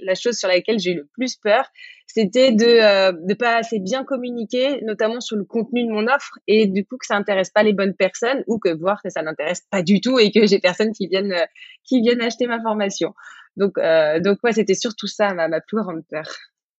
la 0.01 0.15
chose 0.15 0.37
sur 0.37 0.49
laquelle 0.49 0.79
j'ai 0.79 0.93
eu 0.93 0.97
le 0.97 1.09
plus 1.15 1.37
peur, 1.37 1.65
c'était 2.07 2.53
de 2.53 2.65
ne 2.65 3.33
euh, 3.33 3.35
pas 3.37 3.57
assez 3.57 3.79
bien 3.79 4.05
communiquer, 4.05 4.81
notamment 4.83 5.21
sur 5.21 5.37
le 5.37 5.45
contenu 5.45 5.87
de 5.87 5.91
mon 5.91 6.07
offre, 6.07 6.39
et 6.47 6.67
du 6.67 6.85
coup 6.85 6.99
que 6.99 7.07
ça 7.07 7.17
intéresse 7.17 7.51
pas 7.51 7.63
les 7.63 7.73
bonnes 7.73 7.95
personnes, 7.95 8.45
ou 8.47 8.59
que 8.59 8.75
voir 8.75 9.01
que 9.03 9.11
ça 9.11 9.23
n'intéresse 9.23 9.63
pas 9.71 9.83
du 9.83 10.01
tout 10.01 10.19
et 10.19 10.31
que 10.31 10.47
j'ai 10.47 10.59
personne 10.59 10.93
qui 10.93 11.07
viennent 11.07 11.33
euh, 11.33 11.47
qui 11.85 12.01
viennent 12.01 12.21
acheter 12.23 12.47
ma 12.47 12.61
formation. 12.61 13.15
Donc, 13.57 13.79
euh, 13.79 14.21
donc 14.21 14.39
ouais, 14.45 14.53
c'était 14.53 14.75
surtout 14.75 15.07
ça 15.07 15.35
ma, 15.35 15.49
ma 15.49 15.61
plus 15.61 15.79
grande 15.79 16.05
peur. 16.11 16.27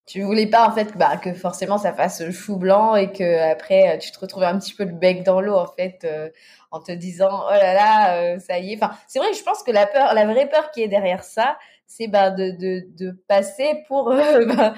Tu 0.05 0.21
voulais 0.21 0.47
pas 0.47 0.67
en 0.67 0.71
fait 0.73 0.97
bah, 0.97 1.15
que 1.15 1.33
forcément 1.33 1.77
ça 1.77 1.93
fasse 1.93 2.29
chou 2.31 2.57
blanc 2.57 2.95
et 2.95 3.13
que 3.13 3.51
après 3.51 3.97
tu 3.99 4.11
te 4.11 4.19
retrouves 4.19 4.43
un 4.43 4.59
petit 4.59 4.73
peu 4.73 4.83
le 4.83 4.91
bec 4.91 5.23
dans 5.23 5.39
l'eau 5.39 5.55
en 5.55 5.67
fait 5.67 6.01
euh, 6.03 6.29
en 6.71 6.81
te 6.81 6.91
disant 6.91 7.45
oh 7.47 7.51
là 7.51 7.73
là 7.73 8.17
euh, 8.17 8.39
ça 8.39 8.59
y 8.59 8.73
est. 8.73 8.83
Enfin 8.83 8.93
c'est 9.07 9.19
vrai 9.19 9.33
je 9.33 9.41
pense 9.43 9.63
que 9.63 9.71
la 9.71 9.87
peur, 9.87 10.13
la 10.13 10.25
vraie 10.25 10.49
peur 10.49 10.71
qui 10.71 10.83
est 10.83 10.89
derrière 10.89 11.23
ça, 11.23 11.57
c'est 11.87 12.07
bah, 12.07 12.31
de, 12.31 12.51
de, 12.51 12.83
de 12.97 13.11
passer 13.29 13.83
pour 13.87 14.11
euh, 14.11 14.45
bah, 14.57 14.73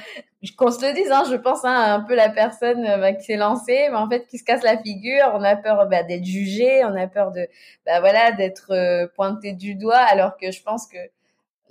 qu'on 0.60 0.70
se 0.70 0.86
le 0.86 0.94
dise, 0.94 1.12
hein, 1.12 1.24
je 1.28 1.36
pense 1.38 1.66
hein, 1.66 1.96
un 1.96 2.02
peu 2.02 2.14
la 2.14 2.30
personne 2.30 2.84
bah, 2.84 3.14
qui 3.14 3.24
s'est 3.24 3.36
lancée, 3.36 3.88
mais 3.90 3.98
en 3.98 4.08
fait 4.08 4.28
qui 4.28 4.38
se 4.38 4.44
casse 4.44 4.62
la 4.62 4.78
figure. 4.78 5.32
On 5.34 5.42
a 5.42 5.56
peur 5.56 5.88
bah, 5.88 6.04
d'être 6.04 6.24
jugé, 6.24 6.86
on 6.86 6.96
a 6.96 7.08
peur 7.08 7.32
de 7.32 7.48
bah, 7.88 8.00
voilà 8.00 8.32
d'être 8.32 9.08
pointé 9.16 9.54
du 9.54 9.74
doigt, 9.74 9.98
alors 9.98 10.38
que 10.38 10.52
je 10.52 10.62
pense 10.62 10.86
que 10.86 10.98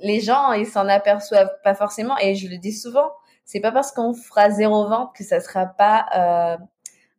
les 0.00 0.20
gens 0.20 0.52
ils 0.54 0.66
s'en 0.66 0.88
aperçoivent 0.88 1.54
pas 1.62 1.76
forcément 1.76 2.18
et 2.18 2.34
je 2.34 2.48
le 2.48 2.58
dis 2.58 2.72
souvent 2.72 3.12
c'est 3.44 3.60
pas 3.60 3.72
parce 3.72 3.92
qu'on 3.92 4.14
fera 4.14 4.50
zéro 4.50 4.88
vente 4.88 5.14
que 5.16 5.24
ça 5.24 5.40
sera 5.40 5.66
pas 5.66 6.06
euh, 6.16 6.56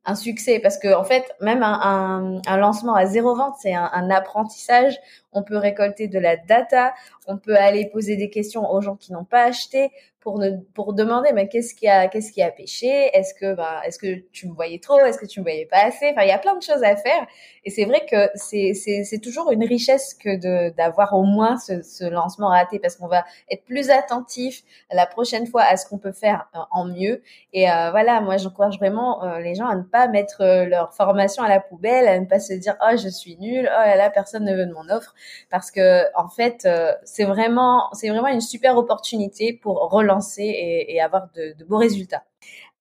un 0.05 0.15
succès. 0.15 0.59
Parce 0.59 0.77
que 0.77 0.93
en 0.93 1.03
fait 1.03 1.23
même 1.41 1.63
un, 1.63 2.41
un, 2.45 2.57
lancement 2.57 2.95
à 2.95 3.05
zéro 3.05 3.35
vente 3.35 3.55
c'est 3.59 3.73
un, 3.73 3.89
un, 3.91 4.09
apprentissage. 4.09 4.97
On 5.33 5.43
peut 5.43 5.57
récolter 5.57 6.07
de 6.07 6.19
la 6.19 6.37
data. 6.37 6.93
On 7.27 7.37
peut 7.37 7.55
aller 7.55 7.89
poser 7.89 8.15
des 8.15 8.29
questions 8.29 8.69
aux 8.71 8.81
gens 8.81 8.95
qui 8.95 9.13
n'ont 9.13 9.25
pas 9.25 9.43
acheté 9.43 9.91
pour 10.25 10.39
ne, 10.39 10.49
pour 10.73 10.93
demander 10.93 11.29
mais 11.33 11.47
qu'est-ce 11.47 11.75
qui 11.75 11.87
a 11.87 12.07
qu'est-ce 12.07 12.31
qui 12.31 12.41
a 12.41 12.49
pêché? 12.49 13.11
Est-ce 13.13 13.35
que 13.35 13.53
bah 13.53 13.81
est-ce 13.85 13.99
que 13.99 14.21
tu 14.31 14.49
me 14.49 14.55
voyais 14.55 14.79
trop? 14.79 14.99
Est-ce 14.99 15.19
que 15.19 15.27
tu 15.27 15.39
me 15.39 15.45
voyais 15.45 15.67
pas 15.67 15.83
assez? 15.85 16.09
Enfin 16.09 16.23
il 16.23 16.29
y 16.29 16.31
a 16.31 16.39
plein 16.39 16.57
de 16.57 16.63
choses 16.63 16.83
à 16.83 16.95
faire. 16.95 17.27
Et 17.63 17.69
c'est 17.69 17.85
vrai 17.85 18.07
que 18.09 18.31
c'est 18.33 18.73
c'est 18.73 19.19
toujours 19.19 19.51
une 19.51 19.63
richesse 19.63 20.15
que 20.15 20.35
de 20.35 20.75
d'avoir 20.75 21.13
au 21.13 21.21
moins 21.21 21.57
ce, 21.57 21.83
ce 21.83 22.05
lancement 22.05 22.47
raté 22.47 22.79
parce 22.79 22.95
qu'on 22.95 23.07
va 23.07 23.23
être 23.51 23.65
plus 23.65 23.91
attentif 23.91 24.63
la 24.91 25.05
prochaine 25.05 25.45
fois 25.45 25.61
à 25.61 25.77
ce 25.77 25.87
qu'on 25.87 25.99
peut 25.99 26.11
faire 26.11 26.49
euh, 26.55 26.59
en 26.71 26.85
mieux. 26.85 27.21
Et 27.53 27.69
euh, 27.69 27.91
voilà 27.91 28.19
moi 28.19 28.37
j'encourage 28.37 28.79
vraiment 28.79 29.23
euh, 29.23 29.39
les 29.41 29.53
gens 29.53 29.67
à 29.67 29.75
ne 29.75 29.83
pas 29.83 30.07
mettre 30.07 30.43
leur 30.65 30.91
formation 30.95 31.43
à 31.43 31.49
la 31.49 31.59
poubelle 31.59 32.07
à 32.07 32.19
ne 32.19 32.25
pas 32.25 32.39
se 32.39 32.53
dire 32.53 32.75
oh 32.81 32.97
je 32.97 33.09
suis 33.09 33.37
nulle 33.37 33.69
oh 33.71 33.85
là 33.85 33.95
là 33.95 34.09
personne 34.09 34.43
ne 34.43 34.55
veut 34.55 34.65
de 34.65 34.73
mon 34.73 34.89
offre. 34.89 35.13
Parce 35.51 35.69
que 35.69 36.03
en 36.15 36.29
fait 36.29 36.67
c'est 37.03 37.25
vraiment 37.25 37.89
c'est 37.93 38.09
vraiment 38.09 38.29
une 38.29 38.41
super 38.41 38.75
opportunité 38.75 39.53
pour 39.53 39.91
relancer 39.91 40.14
et, 40.37 40.99
avoir 41.01 41.29
de, 41.35 41.63
beaux 41.65 41.77
résultats. 41.77 42.23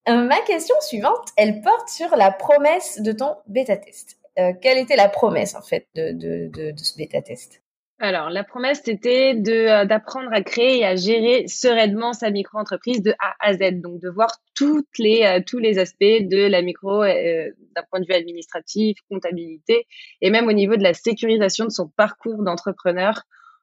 Euh, 0.08 0.24
ma 0.24 0.40
question 0.42 0.74
suivante, 0.80 1.30
elle 1.36 1.62
porte 1.62 1.88
sur 1.88 2.14
la 2.16 2.30
promesse 2.30 3.00
de 3.00 3.12
ton 3.12 3.36
bêta 3.46 3.76
test. 3.76 4.18
Euh, 4.38 4.52
quelle 4.60 4.78
était 4.78 4.96
la 4.96 5.08
promesse 5.08 5.54
en 5.54 5.62
fait 5.62 5.86
de, 5.94 6.50
ce 6.76 6.96
bêta 6.96 7.22
test 7.22 7.60
alors, 8.00 8.28
la 8.28 8.42
promesse, 8.42 8.82
c'était 8.84 9.40
euh, 9.48 9.84
d'apprendre 9.84 10.28
à 10.32 10.42
créer 10.42 10.80
et 10.80 10.84
à 10.84 10.96
gérer 10.96 11.46
sereinement 11.46 12.12
sa 12.12 12.30
micro-entreprise 12.30 13.00
de 13.00 13.14
A 13.20 13.34
à 13.38 13.54
Z. 13.54 13.80
Donc, 13.80 14.00
de 14.00 14.10
voir 14.10 14.30
toutes 14.56 14.98
les, 14.98 15.40
tous 15.46 15.60
les 15.60 15.78
aspects 15.78 16.02
de 16.02 16.48
la 16.48 16.60
micro 16.60 17.04
d'un 17.04 17.82
point 17.90 18.00
de 18.00 18.06
vue 18.06 18.14
administratif, 18.14 18.98
comptabilité, 19.08 19.86
et 20.20 20.30
même 20.30 20.48
au 20.48 20.52
niveau 20.52 20.74
de 20.76 20.82
la 20.82 20.92
sécurisation 20.92 21.66
de 21.66 21.70
son 21.70 21.88
parcours 21.88 22.42
d'entrepreneur 22.42 23.22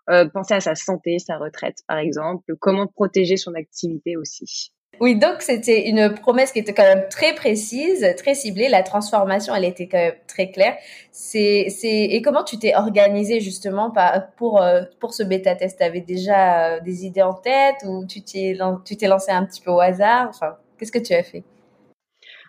euh, 0.10 0.26
penser 0.28 0.56
à 0.56 0.62
sa 0.62 0.76
santé, 0.76 1.20
sa 1.20 1.38
retraite, 1.38 1.80
par 1.88 1.98
exemple, 1.98 2.56
comment 2.60 2.88
protéger 2.88 3.38
son 3.38 3.54
activité 3.54 4.18
aussi. 4.18 4.72
Oui, 5.00 5.16
donc 5.16 5.42
c'était 5.42 5.88
une 5.88 6.14
promesse 6.14 6.52
qui 6.52 6.60
était 6.60 6.74
quand 6.74 6.84
même 6.84 7.08
très 7.10 7.34
précise, 7.34 8.06
très 8.18 8.36
ciblée. 8.36 8.70
La 8.70 8.84
transformation, 8.84 9.56
elle 9.56 9.66
était 9.66 9.88
quand 9.88 9.98
même 9.98 10.16
très 10.28 10.52
claire. 10.52 10.76
C'est, 11.12 11.68
c'est 11.70 12.04
et 12.04 12.22
comment 12.22 12.44
tu 12.44 12.60
t'es 12.60 12.76
organisé 12.76 13.40
justement 13.40 13.92
pour 14.38 14.62
euh, 14.62 14.82
pour 15.00 15.14
ce 15.14 15.24
bêta 15.24 15.56
test 15.56 15.80
Tu 15.80 15.84
avais 15.84 16.02
déjà 16.02 16.76
euh, 16.76 16.80
des 16.82 17.06
idées 17.06 17.24
en 17.24 17.34
tête 17.34 17.78
ou 17.88 18.06
tu 18.06 18.22
t'es 18.22 18.56
tu 18.86 18.98
t'es 18.98 19.08
lancé 19.08 19.32
un 19.32 19.46
petit 19.46 19.62
peu 19.62 19.72
au 19.72 19.80
hasard? 19.80 20.28
Enfin, 20.30 20.58
qu'est-ce 20.78 20.92
que 20.92 21.00
tu 21.00 21.14
as 21.14 21.24
fait? 21.24 21.44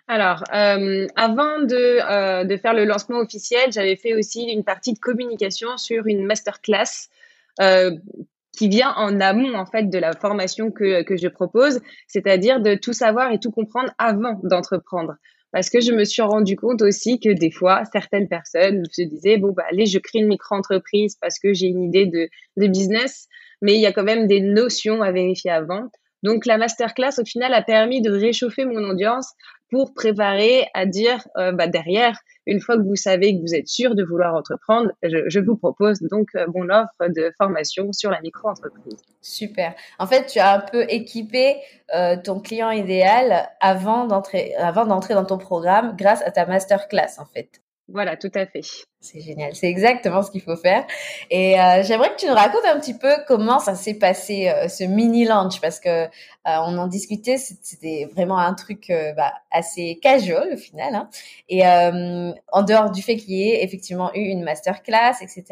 Alors, 0.07 0.43
euh, 0.53 1.07
avant 1.15 1.59
de, 1.61 2.43
de 2.43 2.57
faire 2.57 2.73
le 2.73 2.83
lancement 2.83 3.19
officiel, 3.19 3.71
j'avais 3.71 3.95
fait 3.95 4.13
aussi 4.13 4.43
une 4.43 4.63
partie 4.63 4.93
de 4.93 4.99
communication 4.99 5.77
sur 5.77 6.05
une 6.07 6.25
masterclass 6.25 7.09
euh, 7.09 7.22
qui 7.59 8.69
vient 8.69 8.93
en 8.95 9.19
amont 9.19 9.55
en 9.55 9.65
fait 9.65 9.89
de 9.89 9.97
la 9.97 10.13
formation 10.13 10.71
que, 10.71 11.03
que 11.03 11.17
je 11.17 11.27
propose, 11.27 11.79
c'est-à-dire 12.07 12.61
de 12.61 12.75
tout 12.75 12.93
savoir 12.93 13.31
et 13.31 13.39
tout 13.39 13.51
comprendre 13.51 13.91
avant 13.97 14.39
d'entreprendre. 14.43 15.15
Parce 15.53 15.69
que 15.69 15.81
je 15.81 15.91
me 15.91 16.03
suis 16.03 16.23
rendu 16.23 16.55
compte 16.55 16.81
aussi 16.81 17.19
que 17.19 17.29
des 17.29 17.51
fois, 17.51 17.83
certaines 17.91 18.27
personnes 18.27 18.83
se 18.91 19.03
disaient, 19.03 19.37
bon, 19.37 19.51
bah, 19.51 19.63
allez, 19.69 19.85
je 19.85 19.99
crée 19.99 20.19
une 20.19 20.27
micro-entreprise 20.27 21.15
parce 21.21 21.37
que 21.37 21.53
j'ai 21.53 21.67
une 21.67 21.83
idée 21.83 22.07
de, 22.07 22.27
de 22.57 22.67
business, 22.67 23.27
mais 23.61 23.75
il 23.75 23.79
y 23.79 23.85
a 23.85 23.91
quand 23.91 24.03
même 24.03 24.25
des 24.25 24.41
notions 24.41 25.03
à 25.03 25.11
vérifier 25.11 25.51
avant. 25.51 25.91
Donc, 26.23 26.47
la 26.47 26.57
masterclass, 26.57 27.19
au 27.19 27.25
final, 27.25 27.53
a 27.53 27.61
permis 27.61 28.01
de 28.01 28.09
réchauffer 28.09 28.65
mon 28.65 28.83
audience 28.89 29.33
pour 29.73 29.95
préparer 29.95 30.67
à 30.75 30.85
dire, 30.85 31.27
euh, 31.35 31.51
bah, 31.51 31.65
derrière, 31.65 32.15
une 32.45 32.59
fois 32.59 32.77
que 32.77 32.83
vous 32.83 32.95
savez 32.95 33.35
que 33.35 33.41
vous 33.41 33.55
êtes 33.55 33.67
sûr 33.67 33.95
de 33.95 34.03
vouloir 34.03 34.35
entreprendre, 34.35 34.91
je, 35.01 35.39
vous 35.39 35.57
propose 35.57 35.99
donc 35.99 36.27
euh, 36.35 36.45
mon 36.53 36.69
offre 36.69 37.09
de 37.09 37.33
formation 37.39 37.91
sur 37.91 38.11
la 38.11 38.21
micro-entreprise. 38.21 39.01
Super. 39.23 39.73
En 39.97 40.05
fait, 40.05 40.27
tu 40.27 40.37
as 40.37 40.53
un 40.53 40.59
peu 40.59 40.85
équipé 40.89 41.55
euh, 41.95 42.17
ton 42.23 42.39
client 42.39 42.69
idéal 42.69 43.49
avant 43.61 44.05
d'entrer, 44.05 44.53
avant 44.57 44.85
d'entrer 44.85 45.15
dans 45.15 45.25
ton 45.25 45.39
programme 45.39 45.95
grâce 45.97 46.21
à 46.21 46.29
ta 46.29 46.45
masterclass, 46.45 47.17
en 47.17 47.25
fait. 47.25 47.59
Voilà, 47.87 48.15
tout 48.15 48.31
à 48.35 48.45
fait. 48.45 48.61
C'est 49.03 49.19
génial, 49.19 49.53
c'est 49.53 49.67
exactement 49.67 50.23
ce 50.23 50.31
qu'il 50.31 50.41
faut 50.41 50.55
faire. 50.55 50.87
Et 51.29 51.59
euh, 51.59 51.83
j'aimerais 51.83 52.11
que 52.11 52.15
tu 52.15 52.25
nous 52.25 52.33
racontes 52.33 52.63
un 52.65 52.79
petit 52.79 52.93
peu 52.93 53.13
comment 53.27 53.59
ça 53.59 53.75
s'est 53.75 53.95
passé 53.95 54.47
euh, 54.47 54.69
ce 54.69 54.85
mini 54.85 55.25
launch 55.25 55.59
parce 55.59 55.81
que 55.81 56.05
euh, 56.05 56.07
on 56.45 56.77
en 56.77 56.87
discutait, 56.87 57.37
c'était 57.37 58.07
vraiment 58.13 58.37
un 58.37 58.53
truc 58.53 58.89
bah, 59.17 59.33
assez 59.51 59.99
casual 60.01 60.53
au 60.53 60.57
final. 60.57 60.95
Hein. 60.95 61.09
Et 61.49 61.65
en 61.65 62.61
dehors 62.61 62.91
du 62.91 63.01
fait 63.01 63.17
qu'il 63.17 63.33
y 63.33 63.49
ait 63.49 63.63
effectivement 63.63 64.09
eu 64.13 64.21
une 64.21 64.43
masterclass, 64.43 65.17
etc. 65.21 65.43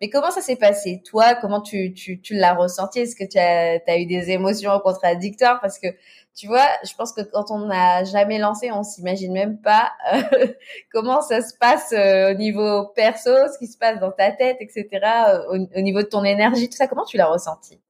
Mais 0.00 0.08
comment 0.08 0.30
ça 0.30 0.40
s'est 0.40 0.56
passé 0.56 1.02
Toi, 1.04 1.34
comment 1.34 1.60
tu, 1.60 1.92
tu, 1.92 2.22
tu 2.22 2.34
l'as 2.34 2.54
ressenti? 2.54 3.00
Est-ce 3.00 3.16
que 3.16 3.24
tu 3.24 3.38
as, 3.38 3.80
as 3.86 3.98
eu 3.98 4.06
des 4.06 4.30
émotions 4.30 4.78
contradictoires? 4.80 5.60
Parce 5.60 5.78
que 5.78 5.88
tu 6.36 6.48
vois, 6.48 6.66
je 6.84 6.92
pense 6.94 7.12
que 7.12 7.20
quand 7.20 7.50
on 7.50 7.66
n'a 7.66 8.02
jamais 8.02 8.38
lancé, 8.38 8.72
on 8.72 8.82
s'imagine 8.82 9.32
même 9.32 9.58
pas 9.58 9.92
euh, 10.12 10.48
comment 10.92 11.22
ça 11.22 11.40
se 11.40 11.54
passe 11.56 11.92
euh, 11.92 12.32
au 12.32 12.34
niveau 12.34 12.88
perso, 12.94 13.30
ce 13.52 13.58
qui 13.58 13.66
se 13.66 13.76
passe 13.78 14.00
dans 14.00 14.12
ta 14.12 14.30
tête, 14.30 14.56
etc. 14.60 14.86
Euh, 15.28 15.66
au, 15.76 15.80
niveau 15.80 16.02
de 16.02 16.06
ton 16.06 16.24
énergie, 16.24 16.68
tout 16.68 16.76
ça. 16.76 16.86
Comment 16.86 17.04
tu 17.04 17.16
l'as 17.16 17.26
ressenti? 17.26 17.80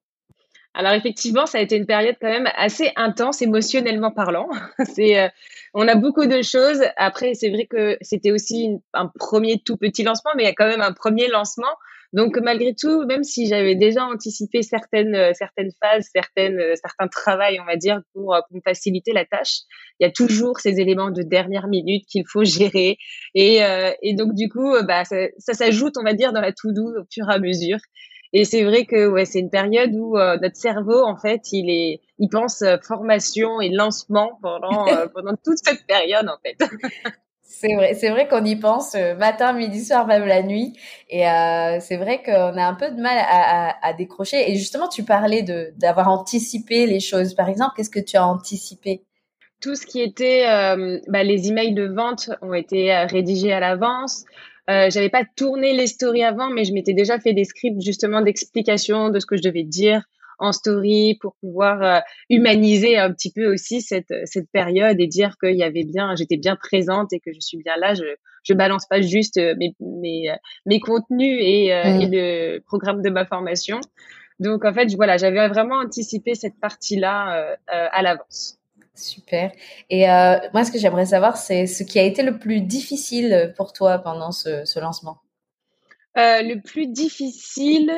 Alors 0.74 0.92
effectivement, 0.92 1.46
ça 1.46 1.58
a 1.58 1.60
été 1.60 1.76
une 1.76 1.86
période 1.86 2.16
quand 2.20 2.28
même 2.28 2.48
assez 2.56 2.90
intense 2.96 3.42
émotionnellement 3.42 4.10
parlant. 4.10 4.48
c'est, 4.94 5.30
on 5.72 5.86
a 5.86 5.94
beaucoup 5.94 6.26
de 6.26 6.42
choses. 6.42 6.82
Après, 6.96 7.34
c'est 7.34 7.50
vrai 7.50 7.66
que 7.66 7.96
c'était 8.00 8.32
aussi 8.32 8.76
un 8.92 9.06
premier 9.06 9.60
tout 9.60 9.76
petit 9.76 10.02
lancement, 10.02 10.32
mais 10.36 10.42
il 10.42 10.46
y 10.46 10.50
a 10.50 10.54
quand 10.54 10.66
même 10.66 10.82
un 10.82 10.92
premier 10.92 11.28
lancement. 11.28 11.68
Donc 12.14 12.38
malgré 12.40 12.76
tout, 12.76 13.04
même 13.06 13.24
si 13.24 13.48
j'avais 13.48 13.74
déjà 13.74 14.04
anticipé 14.06 14.62
certaines 14.62 15.16
euh, 15.16 15.32
certaines 15.34 15.72
phases, 15.82 16.08
certaines 16.14 16.60
euh, 16.60 16.74
certains 16.76 17.08
travails, 17.08 17.58
on 17.60 17.64
va 17.64 17.74
dire, 17.74 18.02
pour, 18.12 18.36
euh, 18.36 18.40
pour 18.48 18.56
me 18.56 18.60
faciliter 18.64 19.12
la 19.12 19.24
tâche, 19.24 19.62
il 19.98 20.04
y 20.04 20.06
a 20.06 20.12
toujours 20.12 20.60
ces 20.60 20.80
éléments 20.80 21.10
de 21.10 21.22
dernière 21.22 21.66
minute 21.66 22.06
qu'il 22.06 22.22
faut 22.24 22.44
gérer. 22.44 22.98
Et, 23.34 23.58
et 24.02 24.14
donc 24.14 24.34
du 24.34 24.48
coup, 24.48 24.74
bah 24.86 25.04
ça, 25.04 25.16
ça 25.38 25.54
s'ajoute, 25.54 25.94
on 25.98 26.04
va 26.04 26.14
dire, 26.14 26.32
dans 26.32 26.40
la 26.40 26.52
to 26.52 26.70
do 26.72 26.82
au 26.82 27.04
fur 27.12 27.28
et 27.28 27.34
à 27.34 27.38
mesure. 27.40 27.78
Et 28.32 28.44
c'est 28.44 28.62
vrai 28.62 28.84
que 28.84 29.08
ouais, 29.08 29.24
c'est 29.24 29.40
une 29.40 29.50
période 29.50 29.90
où 29.94 30.16
notre 30.16 30.56
cerveau, 30.56 31.02
en 31.04 31.16
fait, 31.16 31.40
il 31.52 31.68
est, 31.68 32.00
il 32.18 32.28
pense 32.28 32.64
formation 32.86 33.60
et 33.60 33.70
lancement 33.70 34.38
pendant 34.40 34.84
pendant 35.14 35.34
toute 35.44 35.58
cette 35.64 35.84
période, 35.86 36.28
en 36.28 36.38
fait. 36.44 36.56
C'est 37.44 37.74
vrai, 37.74 37.94
c'est 37.94 38.10
vrai 38.10 38.26
qu'on 38.26 38.44
y 38.44 38.56
pense 38.56 38.94
euh, 38.94 39.14
matin, 39.14 39.52
midi, 39.52 39.84
soir, 39.84 40.06
même 40.06 40.24
la 40.24 40.42
nuit. 40.42 40.78
Et 41.08 41.28
euh, 41.28 41.78
c'est 41.80 41.96
vrai 41.96 42.22
qu'on 42.22 42.32
a 42.32 42.64
un 42.64 42.74
peu 42.74 42.90
de 42.90 43.00
mal 43.00 43.18
à, 43.18 43.92
décrocher. 43.92 44.50
Et 44.50 44.56
justement, 44.56 44.88
tu 44.88 45.04
parlais 45.04 45.42
de 45.42 45.72
d'avoir 45.76 46.08
anticipé 46.08 46.86
les 46.86 47.00
choses. 47.00 47.34
Par 47.34 47.48
exemple, 47.48 47.74
qu'est-ce 47.76 47.90
que 47.90 48.00
tu 48.00 48.16
as 48.16 48.26
anticipé? 48.26 49.02
Tout 49.60 49.76
ce 49.76 49.86
qui 49.86 50.00
était 50.00 50.46
euh, 50.48 51.00
bah, 51.08 51.22
les 51.22 51.48
emails 51.48 51.74
de 51.74 51.86
vente 51.86 52.30
ont 52.42 52.54
été 52.54 52.92
rédigés 53.06 53.52
à 53.52 53.60
l'avance. 53.60 54.24
Euh, 54.70 54.88
j'avais 54.90 55.10
pas 55.10 55.24
tourné 55.36 55.74
les 55.74 55.86
stories 55.86 56.24
avant, 56.24 56.48
mais 56.48 56.64
je 56.64 56.72
m'étais 56.72 56.94
déjà 56.94 57.20
fait 57.20 57.34
des 57.34 57.44
scripts 57.44 57.82
justement 57.82 58.22
d'explication 58.22 59.10
de 59.10 59.18
ce 59.18 59.26
que 59.26 59.36
je 59.36 59.42
devais 59.42 59.62
dire 59.62 60.02
en 60.38 60.52
story 60.52 61.18
pour 61.20 61.34
pouvoir 61.40 61.82
euh, 61.82 62.00
humaniser 62.30 62.96
un 62.96 63.12
petit 63.12 63.32
peu 63.32 63.52
aussi 63.52 63.80
cette, 63.80 64.14
cette 64.24 64.50
période 64.50 65.00
et 65.00 65.06
dire 65.06 65.36
qu'il 65.38 65.56
y 65.56 65.62
avait 65.62 65.84
bien, 65.84 66.14
j'étais 66.16 66.36
bien 66.36 66.56
présente 66.56 67.12
et 67.12 67.20
que 67.20 67.32
je 67.32 67.40
suis 67.40 67.58
bien 67.58 67.76
là. 67.78 67.94
Je, 67.94 68.04
je 68.42 68.54
balance 68.54 68.86
pas 68.86 69.00
juste 69.00 69.36
euh, 69.36 69.54
mes, 69.58 69.74
mes, 69.80 70.30
euh, 70.30 70.36
mes 70.66 70.80
contenus 70.80 71.38
et, 71.40 71.72
mmh. 71.72 72.00
et 72.00 72.08
le 72.10 72.58
programme 72.60 73.02
de 73.02 73.10
ma 73.10 73.24
formation. 73.24 73.80
Donc 74.40 74.64
en 74.64 74.72
fait, 74.72 74.92
voilà, 74.94 75.16
j'avais 75.16 75.48
vraiment 75.48 75.76
anticipé 75.76 76.34
cette 76.34 76.58
partie-là 76.60 77.56
à 77.68 78.02
l'avance. 78.02 78.58
Super. 78.96 79.50
Et 79.90 80.08
euh, 80.08 80.36
moi, 80.52 80.64
ce 80.64 80.70
que 80.70 80.78
j'aimerais 80.78 81.06
savoir, 81.06 81.36
c'est 81.36 81.66
ce 81.66 81.82
qui 81.82 81.98
a 81.98 82.04
été 82.04 82.22
le 82.22 82.38
plus 82.38 82.60
difficile 82.60 83.52
pour 83.56 83.72
toi 83.72 83.98
pendant 83.98 84.30
ce, 84.30 84.64
ce 84.64 84.78
lancement? 84.78 85.18
Euh, 86.16 86.42
le 86.42 86.60
plus 86.60 86.86
difficile, 86.86 87.92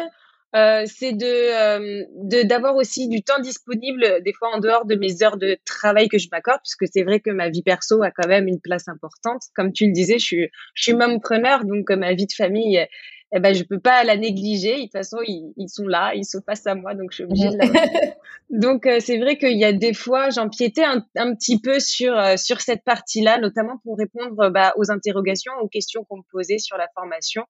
euh, 0.56 0.84
c'est 0.86 1.12
de 1.12 2.26
de 2.26 2.42
d'avoir 2.46 2.76
aussi 2.76 3.08
du 3.08 3.22
temps 3.22 3.40
disponible 3.40 4.22
des 4.24 4.32
fois 4.32 4.48
en 4.54 4.58
dehors 4.58 4.86
de 4.86 4.94
mes 4.94 5.22
heures 5.22 5.36
de 5.36 5.58
travail 5.64 6.08
que 6.08 6.18
je 6.18 6.28
m'accorde 6.32 6.60
puisque 6.62 6.90
c'est 6.92 7.02
vrai 7.02 7.20
que 7.20 7.30
ma 7.30 7.50
vie 7.50 7.62
perso 7.62 8.02
a 8.02 8.10
quand 8.10 8.28
même 8.28 8.48
une 8.48 8.60
place 8.60 8.88
importante 8.88 9.42
comme 9.54 9.72
tu 9.72 9.86
le 9.86 9.92
disais 9.92 10.18
je 10.18 10.24
suis 10.24 10.48
je 10.74 10.82
suis 10.82 10.94
preneur 11.22 11.64
donc 11.64 11.90
ma 11.90 12.14
vie 12.14 12.26
de 12.26 12.32
famille 12.32 12.86
eh 13.32 13.40
ben 13.40 13.54
je 13.54 13.64
peux 13.64 13.80
pas 13.80 14.04
la 14.04 14.16
négliger. 14.16 14.76
De 14.76 14.82
toute 14.82 14.92
façon, 14.92 15.18
ils, 15.26 15.52
ils 15.56 15.68
sont 15.68 15.86
là, 15.86 16.14
ils 16.14 16.24
sont 16.24 16.40
face 16.46 16.66
à 16.66 16.74
moi, 16.74 16.94
donc 16.94 17.10
je 17.10 17.16
suis 17.16 17.24
obligée 17.24 17.48
de 17.48 17.58
la. 17.58 17.66
donc 18.50 18.86
euh, 18.86 18.98
c'est 19.00 19.18
vrai 19.18 19.36
qu'il 19.36 19.58
y 19.58 19.64
a 19.64 19.72
des 19.72 19.94
fois, 19.94 20.30
j'empiétais 20.30 20.84
un, 20.84 21.04
un 21.16 21.34
petit 21.34 21.60
peu 21.60 21.80
sur 21.80 22.16
euh, 22.16 22.36
sur 22.36 22.60
cette 22.60 22.84
partie-là, 22.84 23.38
notamment 23.38 23.78
pour 23.82 23.98
répondre 23.98 24.48
bah, 24.50 24.72
aux 24.76 24.90
interrogations, 24.90 25.52
aux 25.60 25.68
questions 25.68 26.04
qu'on 26.04 26.18
me 26.18 26.30
posait 26.30 26.58
sur 26.58 26.76
la 26.76 26.88
formation. 26.94 27.44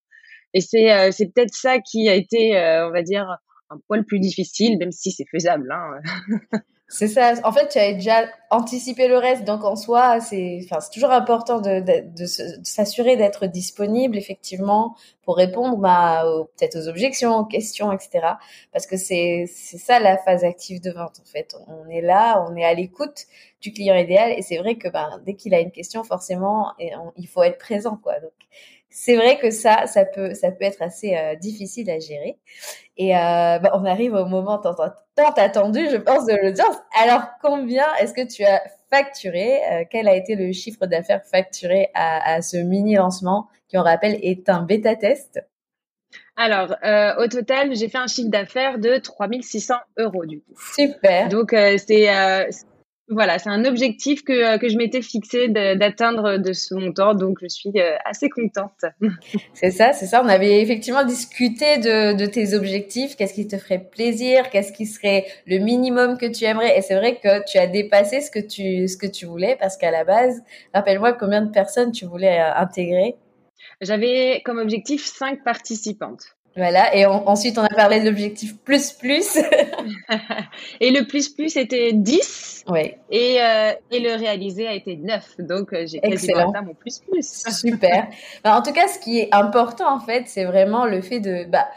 Et 0.54 0.60
c'est 0.60 0.92
euh, 0.92 1.10
c'est 1.12 1.26
peut-être 1.26 1.54
ça 1.54 1.78
qui 1.80 2.08
a 2.08 2.14
été, 2.14 2.52
on 2.84 2.90
va 2.90 3.02
dire, 3.02 3.38
un 3.70 3.78
poil 3.86 4.04
plus 4.04 4.20
difficile, 4.20 4.78
même 4.78 4.92
si 4.92 5.10
c'est 5.10 5.26
faisable. 5.30 5.70
Hein. 5.72 6.00
C'est 6.88 7.08
ça. 7.08 7.32
En 7.42 7.50
fait, 7.50 7.66
tu 7.66 7.78
avais 7.78 7.94
déjà 7.94 8.26
anticipé 8.50 9.08
le 9.08 9.18
reste. 9.18 9.42
Donc, 9.42 9.64
en 9.64 9.74
soi, 9.74 10.20
c'est, 10.20 10.60
toujours 10.92 11.10
important 11.10 11.60
de, 11.60 11.80
de, 11.80 12.26
s'assurer 12.62 13.16
d'être 13.16 13.46
disponible, 13.46 14.16
effectivement, 14.16 14.94
pour 15.24 15.36
répondre, 15.36 15.78
bah, 15.78 16.22
peut-être 16.56 16.76
aux 16.76 16.86
objections, 16.86 17.38
aux 17.38 17.44
questions, 17.44 17.90
etc. 17.90 18.34
Parce 18.72 18.86
que 18.86 18.96
c'est, 18.96 19.46
c'est 19.52 19.78
ça 19.78 19.98
la 19.98 20.16
phase 20.16 20.44
active 20.44 20.80
de 20.80 20.92
vente, 20.92 21.18
en 21.20 21.24
fait. 21.24 21.56
On 21.66 21.88
est 21.88 22.02
là, 22.02 22.46
on 22.48 22.54
est 22.54 22.64
à 22.64 22.72
l'écoute 22.72 23.26
du 23.60 23.72
client 23.72 23.96
idéal. 23.96 24.30
Et 24.38 24.42
c'est 24.42 24.58
vrai 24.58 24.76
que, 24.76 24.88
ben, 24.88 25.20
dès 25.26 25.34
qu'il 25.34 25.54
a 25.54 25.60
une 25.60 25.72
question, 25.72 26.04
forcément, 26.04 26.72
il 27.16 27.26
faut 27.26 27.42
être 27.42 27.58
présent, 27.58 27.98
quoi. 28.00 28.20
Donc, 28.20 28.30
c'est 28.98 29.14
vrai 29.14 29.36
que 29.36 29.50
ça, 29.50 29.86
ça 29.86 30.06
peut, 30.06 30.32
ça 30.32 30.50
peut 30.50 30.64
être 30.64 30.80
assez 30.80 31.14
euh, 31.14 31.34
difficile 31.34 31.90
à 31.90 31.98
gérer. 31.98 32.38
Et 32.96 33.14
euh, 33.14 33.58
bah, 33.58 33.72
on 33.74 33.84
arrive 33.84 34.14
au 34.14 34.24
moment 34.24 34.56
tant, 34.56 34.74
tant, 34.74 35.32
attendu, 35.36 35.86
je 35.90 35.98
pense, 35.98 36.24
de 36.24 36.34
l'audience. 36.42 36.76
Alors, 36.98 37.24
combien 37.42 37.84
est-ce 38.00 38.14
que 38.14 38.26
tu 38.26 38.42
as 38.42 38.62
facturé 38.90 39.58
euh, 39.70 39.84
Quel 39.90 40.08
a 40.08 40.16
été 40.16 40.34
le 40.34 40.50
chiffre 40.52 40.86
d'affaires 40.86 41.22
facturé 41.30 41.90
à, 41.92 42.36
à, 42.36 42.40
ce 42.40 42.56
mini 42.56 42.94
lancement 42.94 43.48
qui, 43.68 43.76
on 43.76 43.82
rappelle, 43.82 44.18
est 44.22 44.48
un 44.48 44.62
bêta 44.62 44.96
test? 44.96 45.44
Alors, 46.34 46.74
au 47.18 47.26
total, 47.28 47.76
j'ai 47.76 47.90
fait 47.90 47.98
un 47.98 48.06
chiffre 48.06 48.30
d'affaires 48.30 48.78
de 48.78 48.96
3600 48.96 49.74
euros 49.98 50.24
du 50.24 50.40
coup. 50.40 50.54
Super. 50.74 51.28
Donc, 51.28 51.50
c'est 51.50 52.08
voilà, 53.08 53.38
c'est 53.38 53.50
un 53.50 53.64
objectif 53.64 54.24
que, 54.24 54.32
euh, 54.32 54.58
que 54.58 54.68
je 54.68 54.76
m'étais 54.76 55.00
fixé 55.00 55.48
d'atteindre 55.48 56.38
de 56.38 56.52
ce 56.52 56.74
montant, 56.74 57.14
donc 57.14 57.38
je 57.40 57.46
suis 57.46 57.72
euh, 57.76 57.96
assez 58.04 58.28
contente. 58.28 58.84
C'est 59.54 59.70
ça, 59.70 59.92
c'est 59.92 60.06
ça. 60.06 60.22
On 60.24 60.28
avait 60.28 60.60
effectivement 60.60 61.04
discuté 61.04 61.78
de, 61.78 62.16
de 62.16 62.26
tes 62.26 62.54
objectifs, 62.54 63.16
qu'est-ce 63.16 63.34
qui 63.34 63.46
te 63.46 63.56
ferait 63.56 63.78
plaisir, 63.78 64.50
qu'est-ce 64.50 64.72
qui 64.72 64.86
serait 64.86 65.26
le 65.46 65.58
minimum 65.58 66.18
que 66.18 66.26
tu 66.26 66.44
aimerais? 66.44 66.76
Et 66.78 66.82
c'est 66.82 66.96
vrai 66.96 67.16
que 67.16 67.44
tu 67.50 67.58
as 67.58 67.66
dépassé 67.66 68.20
ce 68.20 68.30
que 68.30 68.40
tu, 68.40 68.88
ce 68.88 68.96
que 68.96 69.06
tu 69.06 69.26
voulais, 69.26 69.56
parce 69.58 69.76
qu'à 69.76 69.90
la 69.90 70.04
base, 70.04 70.42
rappelle-moi 70.74 71.12
combien 71.14 71.42
de 71.42 71.50
personnes 71.50 71.92
tu 71.92 72.06
voulais 72.06 72.40
euh, 72.40 72.54
intégrer. 72.54 73.16
J'avais 73.80 74.42
comme 74.44 74.58
objectif 74.58 75.04
cinq 75.04 75.44
participantes. 75.44 76.35
Voilà, 76.56 76.96
et 76.96 77.04
ensuite 77.04 77.58
on 77.58 77.64
a 77.64 77.68
parlé 77.68 78.00
de 78.00 78.06
l'objectif 78.06 78.56
plus 78.58 78.92
plus. 78.92 79.36
et 80.80 80.90
le 80.90 81.06
plus 81.06 81.28
plus 81.28 81.54
était 81.56 81.92
10. 81.92 82.64
Oui. 82.68 82.94
Et, 83.10 83.38
euh, 83.42 83.72
et 83.90 84.00
le 84.00 84.14
réalisé 84.14 84.66
a 84.66 84.72
été 84.72 84.96
9. 84.96 85.40
Donc 85.40 85.74
euh, 85.74 85.84
j'ai 85.86 86.00
quasiment 86.00 86.48
atteint 86.48 86.62
mon 86.62 86.72
plus 86.72 87.00
plus. 87.00 87.44
Super. 87.50 88.08
Bah, 88.42 88.56
en 88.56 88.62
tout 88.62 88.72
cas, 88.72 88.88
ce 88.88 88.98
qui 88.98 89.18
est 89.18 89.28
important 89.34 89.94
en 89.94 90.00
fait, 90.00 90.24
c'est 90.28 90.46
vraiment 90.46 90.86
le 90.86 91.02
fait 91.02 91.20
de, 91.20 91.44
bah, 91.44 91.68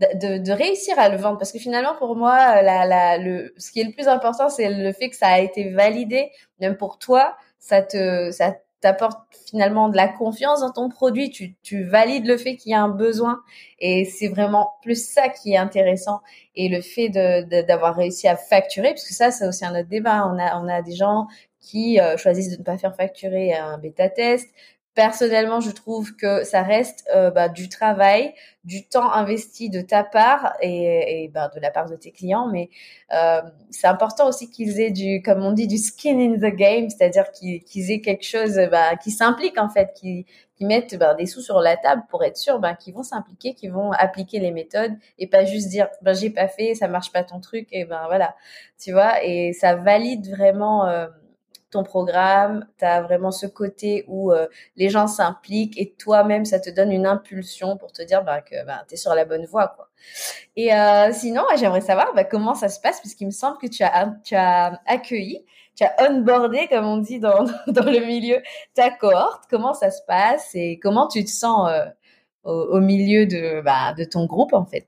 de, 0.00 0.36
de, 0.36 0.52
réussir 0.52 0.98
à 0.98 1.08
le 1.08 1.16
vendre. 1.16 1.38
Parce 1.38 1.50
que 1.50 1.58
finalement, 1.58 1.94
pour 1.94 2.14
moi, 2.14 2.60
la, 2.60 2.84
la, 2.84 3.16
le, 3.16 3.54
ce 3.56 3.72
qui 3.72 3.80
est 3.80 3.84
le 3.84 3.92
plus 3.92 4.06
important, 4.06 4.50
c'est 4.50 4.68
le 4.68 4.92
fait 4.92 5.08
que 5.08 5.16
ça 5.16 5.28
a 5.28 5.40
été 5.40 5.70
validé. 5.70 6.30
Même 6.60 6.76
pour 6.76 6.98
toi, 6.98 7.36
ça 7.58 7.80
te, 7.80 8.30
ça 8.32 8.54
t'apporte 8.86 9.18
finalement 9.50 9.88
de 9.88 9.96
la 9.96 10.06
confiance 10.06 10.60
dans 10.60 10.70
ton 10.70 10.88
produit, 10.88 11.30
tu, 11.30 11.56
tu 11.64 11.82
valides 11.82 12.24
le 12.24 12.36
fait 12.36 12.54
qu'il 12.54 12.70
y 12.70 12.74
a 12.74 12.80
un 12.80 12.88
besoin 12.88 13.40
et 13.80 14.04
c'est 14.04 14.28
vraiment 14.28 14.70
plus 14.80 15.04
ça 15.04 15.28
qui 15.28 15.54
est 15.54 15.56
intéressant 15.56 16.20
et 16.54 16.68
le 16.68 16.80
fait 16.80 17.08
de, 17.08 17.62
d'avoir 17.62 17.96
réussi 17.96 18.28
à 18.28 18.36
facturer, 18.36 18.90
puisque 18.92 19.12
ça 19.12 19.32
c'est 19.32 19.46
aussi 19.46 19.64
un 19.64 19.72
autre 19.72 19.88
débat. 19.88 20.24
On 20.32 20.38
a 20.38 20.60
on 20.62 20.68
a 20.68 20.82
des 20.82 20.94
gens 20.94 21.26
qui 21.60 21.98
euh, 21.98 22.16
choisissent 22.16 22.52
de 22.52 22.58
ne 22.58 22.62
pas 22.62 22.78
faire 22.78 22.94
facturer 22.94 23.54
un 23.54 23.76
bêta 23.78 24.08
test, 24.08 24.48
personnellement, 24.96 25.60
je 25.60 25.70
trouve 25.70 26.16
que 26.16 26.42
ça 26.42 26.62
reste 26.62 27.04
euh, 27.14 27.30
bah, 27.30 27.50
du 27.50 27.68
travail, 27.68 28.32
du 28.64 28.88
temps 28.88 29.12
investi 29.12 29.68
de 29.68 29.82
ta 29.82 30.02
part 30.02 30.54
et, 30.62 31.30
bah, 31.32 31.50
de 31.54 31.60
la 31.60 31.70
part 31.70 31.88
de 31.88 31.96
tes 31.96 32.10
clients. 32.10 32.48
Mais 32.50 32.70
euh, 33.14 33.42
c'est 33.70 33.86
important 33.86 34.26
aussi 34.26 34.50
qu'ils 34.50 34.80
aient 34.80 34.90
du, 34.90 35.22
comme 35.22 35.44
on 35.44 35.52
dit, 35.52 35.68
du 35.68 35.76
skin 35.76 36.18
in 36.18 36.36
the 36.38 36.54
game, 36.54 36.88
c'est-à-dire 36.88 37.30
qu'ils 37.30 37.90
aient 37.92 38.00
quelque 38.00 38.24
chose 38.24 38.58
bah, 38.70 38.96
qui 38.96 39.10
s'implique 39.10 39.58
en 39.58 39.68
fait, 39.68 39.92
qui, 39.94 40.26
mettent 40.58 40.98
des 41.18 41.26
sous 41.26 41.42
sur 41.42 41.60
la 41.60 41.76
table 41.76 42.04
pour 42.08 42.24
être 42.24 42.38
sûr 42.38 42.58
qu'ils 42.80 42.94
vont 42.94 43.02
s'impliquer, 43.02 43.52
qu'ils 43.52 43.72
vont 43.72 43.92
appliquer 43.92 44.38
les 44.38 44.50
méthodes 44.50 44.94
et 45.18 45.26
pas 45.26 45.44
juste 45.44 45.68
dire 45.68 45.88
ben 46.00 46.14
j'ai 46.14 46.30
pas 46.30 46.48
fait, 46.48 46.74
ça 46.74 46.88
marche 46.88 47.12
pas 47.12 47.22
ton 47.22 47.40
truc 47.40 47.68
et 47.72 47.84
ben 47.84 48.06
voilà, 48.06 48.34
tu 48.82 48.92
vois? 48.92 49.22
Et 49.22 49.52
ça 49.52 49.74
valide 49.74 50.30
vraiment. 50.30 50.86
Euh, 50.86 51.08
ton 51.70 51.82
programme, 51.82 52.66
tu 52.78 52.84
as 52.84 53.02
vraiment 53.02 53.30
ce 53.30 53.46
côté 53.46 54.04
où 54.08 54.32
euh, 54.32 54.46
les 54.76 54.88
gens 54.88 55.06
s'impliquent 55.06 55.78
et 55.78 55.92
toi-même, 55.92 56.44
ça 56.44 56.60
te 56.60 56.70
donne 56.70 56.92
une 56.92 57.06
impulsion 57.06 57.76
pour 57.76 57.92
te 57.92 58.02
dire 58.02 58.22
bah, 58.22 58.40
que 58.40 58.64
bah, 58.64 58.84
tu 58.88 58.94
es 58.94 58.96
sur 58.96 59.14
la 59.14 59.24
bonne 59.24 59.46
voie. 59.46 59.76
Et 60.54 60.72
euh, 60.72 61.12
sinon, 61.12 61.42
j'aimerais 61.56 61.80
savoir 61.80 62.14
bah, 62.14 62.24
comment 62.24 62.54
ça 62.54 62.68
se 62.68 62.80
passe, 62.80 63.00
puisqu'il 63.00 63.26
me 63.26 63.32
semble 63.32 63.58
que 63.58 63.66
tu 63.66 63.82
as, 63.82 64.80
accueilli, 64.86 65.44
tu 65.74 65.84
as 65.84 65.94
onboardé, 66.08 66.68
comme 66.68 66.86
on 66.86 66.98
dit 66.98 67.18
dans, 67.20 67.42
le 67.66 68.06
milieu, 68.06 68.40
ta 68.74 68.90
cohorte. 68.90 69.44
Comment 69.50 69.74
ça 69.74 69.90
se 69.90 70.02
passe 70.06 70.50
et 70.54 70.78
comment 70.78 71.08
tu 71.08 71.24
te 71.24 71.30
sens 71.30 71.68
euh, 71.68 71.84
au, 72.44 72.80
milieu 72.80 73.26
de, 73.26 73.60
bah, 73.60 73.92
de 73.92 74.04
ton 74.04 74.26
groupe, 74.26 74.52
en 74.52 74.64
fait? 74.64 74.86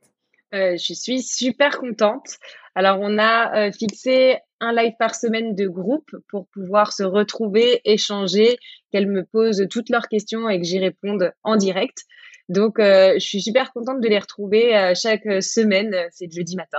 Je 0.53 0.95
suis 0.95 1.23
super 1.23 1.79
contente. 1.79 2.39
Alors, 2.75 2.99
on 3.01 3.19
a 3.19 3.71
fixé 3.73 4.39
un 4.61 4.73
live 4.73 4.95
par 4.99 5.15
semaine 5.15 5.55
de 5.55 5.69
groupe 5.69 6.11
pour 6.29 6.47
pouvoir 6.49 6.93
se 6.93 7.03
retrouver, 7.03 7.81
échanger, 7.85 8.59
qu'elles 8.91 9.11
me 9.11 9.25
posent 9.25 9.67
toutes 9.71 9.91
leurs 9.91 10.09
questions 10.09 10.49
et 10.49 10.59
que 10.59 10.67
j'y 10.67 10.79
réponde 10.79 11.33
en 11.43 11.57
direct. 11.57 12.05
Donc, 12.49 12.79
euh, 12.79 13.15
je 13.15 13.27
suis 13.27 13.43
super 13.43 13.73
contente 13.73 14.01
de 14.01 14.09
les 14.09 14.19
retrouver 14.19 14.75
euh, 14.75 14.95
chaque 14.95 15.27
semaine. 15.43 15.95
C'est 16.11 16.33
jeudi 16.33 16.57
matin, 16.57 16.79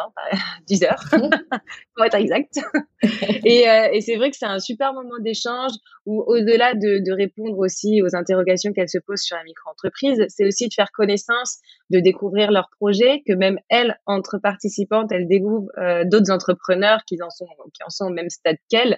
10 0.68 0.84
heures, 0.86 1.04
pour 1.96 2.06
être 2.06 2.16
exact. 2.16 2.60
et, 3.46 3.70
euh, 3.70 3.90
et 3.94 4.02
c'est 4.02 4.16
vrai 4.16 4.32
que 4.32 4.38
c'est 4.38 4.48
un 4.48 4.60
super 4.60 4.94
moment 4.94 5.20
d'échange 5.20 5.72
où, 6.08 6.24
au-delà 6.26 6.74
de, 6.74 7.04
de, 7.06 7.12
répondre 7.12 7.58
aussi 7.60 8.02
aux 8.02 8.16
interrogations 8.16 8.74
qu'elles 8.74 8.90
se 8.90 8.98
posent 8.98 9.22
sur 9.22 9.38
la 9.38 9.44
micro-entreprise, 9.44 10.26
c'est 10.28 10.46
aussi 10.46 10.68
de 10.70 10.74
faire 10.74 10.92
connaissance, 10.92 11.60
de 11.92 12.00
découvrir 12.00 12.52
leurs 12.52 12.70
projets, 12.80 13.22
que 13.28 13.34
même 13.34 13.60
elles, 13.70 14.00
entre 14.08 14.40
participantes, 14.40 15.12
elles 15.12 15.28
découvrent 15.28 15.70
d'autres 16.06 16.32
entrepreneurs 16.32 17.02
qui 17.06 17.22
en 17.22 17.30
sont, 17.30 17.46
qui 17.74 17.84
en 17.84 17.90
sont 17.90 18.06
au 18.06 18.14
même 18.14 18.30
stade 18.30 18.58
qu'elles. 18.70 18.98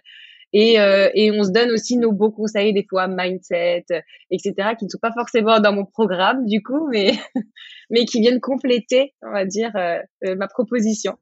Et, 0.53 0.79
euh, 0.79 1.09
et 1.13 1.31
on 1.31 1.43
se 1.43 1.51
donne 1.51 1.71
aussi 1.71 1.97
nos 1.97 2.11
beaux 2.11 2.31
conseils 2.31 2.73
des 2.73 2.85
fois 2.89 3.07
mindset, 3.07 3.85
etc. 4.31 4.75
qui 4.77 4.85
ne 4.85 4.89
sont 4.89 4.99
pas 5.01 5.13
forcément 5.13 5.59
dans 5.59 5.73
mon 5.73 5.85
programme 5.85 6.45
du 6.45 6.61
coup, 6.61 6.87
mais 6.89 7.13
mais 7.89 8.05
qui 8.05 8.21
viennent 8.21 8.41
compléter, 8.41 9.13
on 9.21 9.31
va 9.31 9.45
dire, 9.45 9.71
euh, 9.75 9.99
euh, 10.25 10.35
ma 10.35 10.47
proposition. 10.47 11.17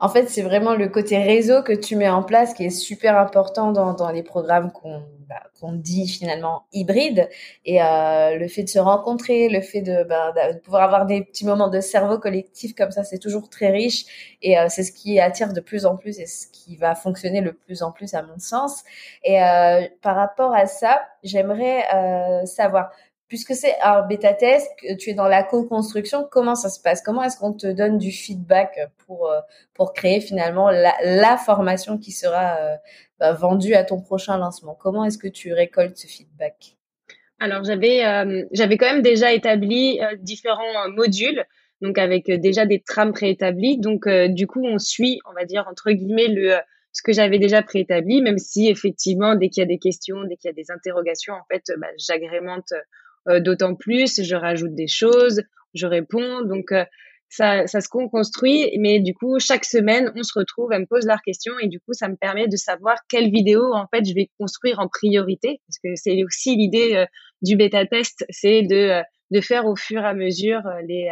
En 0.00 0.08
fait, 0.08 0.28
c'est 0.28 0.42
vraiment 0.42 0.74
le 0.74 0.88
côté 0.88 1.18
réseau 1.18 1.62
que 1.62 1.72
tu 1.72 1.96
mets 1.96 2.08
en 2.08 2.22
place 2.22 2.54
qui 2.54 2.64
est 2.64 2.70
super 2.70 3.18
important 3.18 3.72
dans, 3.72 3.92
dans 3.94 4.10
les 4.10 4.22
programmes 4.22 4.72
qu'on 4.72 5.02
bah, 5.30 5.44
qu'on 5.60 5.74
dit 5.74 6.08
finalement 6.08 6.64
hybrides. 6.72 7.28
Et 7.64 7.80
euh, 7.80 8.36
le 8.36 8.48
fait 8.48 8.64
de 8.64 8.68
se 8.68 8.80
rencontrer, 8.80 9.48
le 9.48 9.60
fait 9.60 9.80
de, 9.80 10.02
bah, 10.02 10.32
de, 10.32 10.58
pouvoir 10.58 10.82
avoir 10.82 11.06
des 11.06 11.22
petits 11.22 11.46
moments 11.46 11.68
de 11.68 11.80
cerveau 11.80 12.18
collectif 12.18 12.74
comme 12.74 12.90
ça, 12.90 13.04
c'est 13.04 13.20
toujours 13.20 13.48
très 13.48 13.70
riche. 13.70 14.36
Et 14.42 14.58
euh, 14.58 14.66
c'est 14.68 14.82
ce 14.82 14.90
qui 14.90 15.20
attire 15.20 15.52
de 15.52 15.60
plus 15.60 15.86
en 15.86 15.96
plus 15.96 16.18
et 16.18 16.26
ce 16.26 16.48
qui 16.48 16.74
va 16.74 16.96
fonctionner 16.96 17.42
le 17.42 17.52
plus 17.52 17.84
en 17.84 17.92
plus 17.92 18.12
à 18.14 18.22
mon 18.22 18.40
sens. 18.40 18.82
Et 19.22 19.40
euh, 19.40 19.82
par 20.02 20.16
rapport 20.16 20.52
à 20.52 20.66
ça, 20.66 21.00
j'aimerais 21.22 21.84
euh, 21.94 22.44
savoir 22.44 22.90
puisque 23.30 23.54
c'est 23.54 23.80
un 23.80 24.02
bêta 24.02 24.34
test, 24.34 24.68
tu 24.98 25.10
es 25.10 25.14
dans 25.14 25.28
la 25.28 25.44
co-construction, 25.44 26.26
comment 26.28 26.56
ça 26.56 26.68
se 26.68 26.80
passe? 26.80 27.00
Comment 27.00 27.22
est-ce 27.22 27.38
qu'on 27.38 27.52
te 27.52 27.68
donne 27.68 27.96
du 27.96 28.10
feedback 28.10 28.78
pour 29.06 29.30
euh, 29.30 29.38
pour 29.72 29.94
créer 29.94 30.20
finalement 30.20 30.68
la, 30.68 31.36
formation 31.38 31.96
qui 31.96 32.10
sera 32.10 32.56
euh, 32.58 32.76
bah, 33.20 33.32
vendue 33.32 33.74
à 33.74 33.84
ton 33.84 34.00
prochain 34.00 34.36
lancement? 34.36 34.74
Comment 34.74 35.04
est-ce 35.04 35.16
que 35.16 35.28
tu 35.28 35.52
récoltes 35.52 35.96
ce 35.96 36.08
feedback? 36.08 36.76
Alors 37.38 37.62
j'avais 37.62 38.04
euh, 38.04 38.44
j'avais 38.50 38.76
quand 38.76 38.92
même 38.92 39.02
déjà 39.02 39.32
établi 39.32 40.00
différents 40.18 40.90
modules 40.90 41.44
donc 41.80 41.96
avec 41.98 42.30
déjà 42.30 42.66
des 42.66 42.80
trames 42.80 43.12
préétablies. 43.12 43.78
Donc 43.78 44.08
du 44.08 44.48
coup 44.48 44.64
on 44.64 44.78
suit, 44.78 45.20
on 45.30 45.32
va 45.34 45.44
dire 45.44 45.66
entre 45.70 45.92
guillemets 45.92 46.28
le 46.28 46.56
ce 46.92 47.02
que 47.02 47.12
j'avais 47.12 47.38
déjà 47.38 47.62
préétabli, 47.62 48.20
même 48.20 48.38
si 48.38 48.68
effectivement 48.68 49.36
dès 49.36 49.48
qu'il 49.48 49.60
y 49.60 49.64
a 49.64 49.68
des 49.68 49.78
questions, 49.78 50.24
dès 50.24 50.34
qu'il 50.34 50.48
y 50.48 50.50
a 50.50 50.54
des 50.54 50.72
interrogations, 50.72 51.34
en 51.34 51.44
fait, 51.48 51.62
bah, 51.78 51.86
j'agrémente 51.96 52.72
d'autant 53.26 53.74
plus, 53.74 54.22
je 54.22 54.34
rajoute 54.34 54.74
des 54.74 54.88
choses, 54.88 55.42
je 55.74 55.86
réponds. 55.86 56.42
Donc, 56.42 56.72
euh, 56.72 56.84
ça, 57.30 57.66
ça 57.68 57.80
se 57.80 57.88
construit, 57.88 58.76
mais 58.78 58.98
du 58.98 59.14
coup, 59.14 59.38
chaque 59.38 59.64
semaine, 59.64 60.12
on 60.16 60.22
se 60.24 60.36
retrouve, 60.36 60.72
elles 60.72 60.80
me 60.80 60.86
posent 60.86 61.06
leurs 61.06 61.22
questions 61.22 61.54
et 61.60 61.68
du 61.68 61.78
coup, 61.78 61.92
ça 61.92 62.08
me 62.08 62.16
permet 62.16 62.48
de 62.48 62.56
savoir 62.56 62.96
quelle 63.08 63.30
vidéo, 63.30 63.72
en 63.72 63.86
fait, 63.86 64.04
je 64.04 64.12
vais 64.14 64.28
construire 64.38 64.80
en 64.80 64.88
priorité, 64.88 65.60
parce 65.66 65.78
que 65.78 65.90
c'est 65.94 66.24
aussi 66.24 66.56
l'idée 66.56 66.96
euh, 66.96 67.06
du 67.40 67.56
bêta-test, 67.56 68.26
c'est 68.30 68.62
de, 68.62 68.74
euh, 68.74 69.02
de 69.30 69.40
faire 69.40 69.66
au 69.66 69.76
fur 69.76 70.02
et 70.02 70.06
à 70.06 70.14
mesure 70.14 70.66
euh, 70.66 70.82
les, 70.88 71.08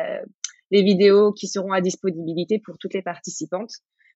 les 0.73 0.83
vidéos 0.83 1.33
qui 1.33 1.47
seront 1.47 1.73
à 1.73 1.81
disponibilité 1.81 2.59
pour 2.59 2.79
toutes 2.79 2.94
les 2.94 3.03
participantes. 3.03 3.71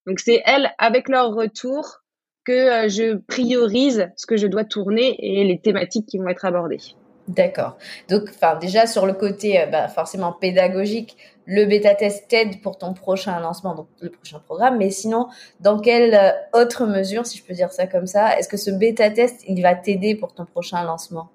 Donc, 0.07 0.18
c'est 0.18 0.42
elles, 0.44 0.72
avec 0.78 1.09
leur 1.09 1.33
retour, 1.33 2.00
que 2.44 2.88
je 2.88 3.14
priorise 3.28 4.09
ce 4.16 4.26
que 4.26 4.37
je 4.37 4.48
dois 4.48 4.64
tourner 4.64 5.14
et 5.20 5.44
les 5.44 5.61
thématiques 5.61 6.07
qui 6.07 6.18
vont 6.18 6.26
être 6.26 6.44
abordées. 6.44 6.81
D'accord. 7.28 7.78
Donc, 8.08 8.24
enfin, 8.30 8.56
déjà 8.56 8.87
sur 8.87 9.06
le 9.06 9.12
côté 9.12 9.64
bah, 9.70 9.88
forcément 9.88 10.32
pédagogique, 10.32 11.16
le 11.46 11.64
bêta 11.64 11.94
test 11.94 12.28
t'aide 12.28 12.61
pour 12.61 12.78
ton 12.78 12.94
prochain 12.94 13.38
lancement, 13.40 13.74
donc 13.74 13.88
le 14.00 14.11
prochain 14.11 14.38
programme. 14.38 14.78
Mais 14.78 14.90
sinon, 14.90 15.28
dans 15.61 15.78
quelle 15.78 16.14
euh, 16.14 16.30
autre 16.52 16.87
mesure, 16.87 17.26
si 17.26 17.38
je 17.38 17.44
peux 17.44 17.54
dire 17.54 17.72
ça 17.72 17.87
comme 17.87 18.06
ça, 18.06 18.38
est-ce 18.38 18.48
que 18.48 18.56
ce 18.56 18.70
bêta 18.70 19.11
test 19.11 19.44
il 19.48 19.61
va 19.62 19.74
t'aider 19.74 20.14
pour 20.14 20.35
ton 20.35 20.44
prochain 20.44 20.82
lancement? 20.85 21.30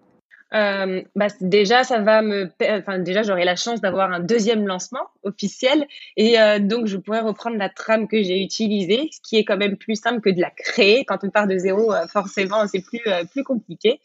Euh, 0.54 1.02
bah, 1.14 1.28
déjà, 1.42 1.84
ça 1.84 2.00
va 2.00 2.22
me, 2.22 2.50
enfin 2.62 3.00
déjà, 3.00 3.22
j'aurai 3.22 3.44
la 3.44 3.58
chance 3.58 3.82
d'avoir 3.82 4.14
un 4.14 4.22
deuxième 4.22 4.66
lancement 4.66 5.02
officiel 5.24 5.86
et 6.16 6.40
euh, 6.40 6.60
donc 6.60 6.88
je 6.88 6.96
pourrais 6.96 7.20
reprendre 7.20 7.58
la 7.58 7.68
trame 7.68 8.08
que 8.08 8.24
j'ai 8.24 8.42
utilisée, 8.42 9.10
ce 9.12 9.20
qui 9.22 9.36
est 9.36 9.44
quand 9.44 9.58
même 9.58 9.76
plus 9.76 9.96
simple 9.96 10.22
que 10.22 10.30
de 10.30 10.40
la 10.40 10.50
créer. 10.50 11.04
Quand 11.04 11.26
on 11.26 11.30
part 11.30 11.48
de 11.48 11.58
zéro, 11.58 11.92
forcément, 12.10 12.66
c'est 12.66 12.80
plus 12.80 13.02
plus 13.30 13.44
compliqué. 13.44 14.00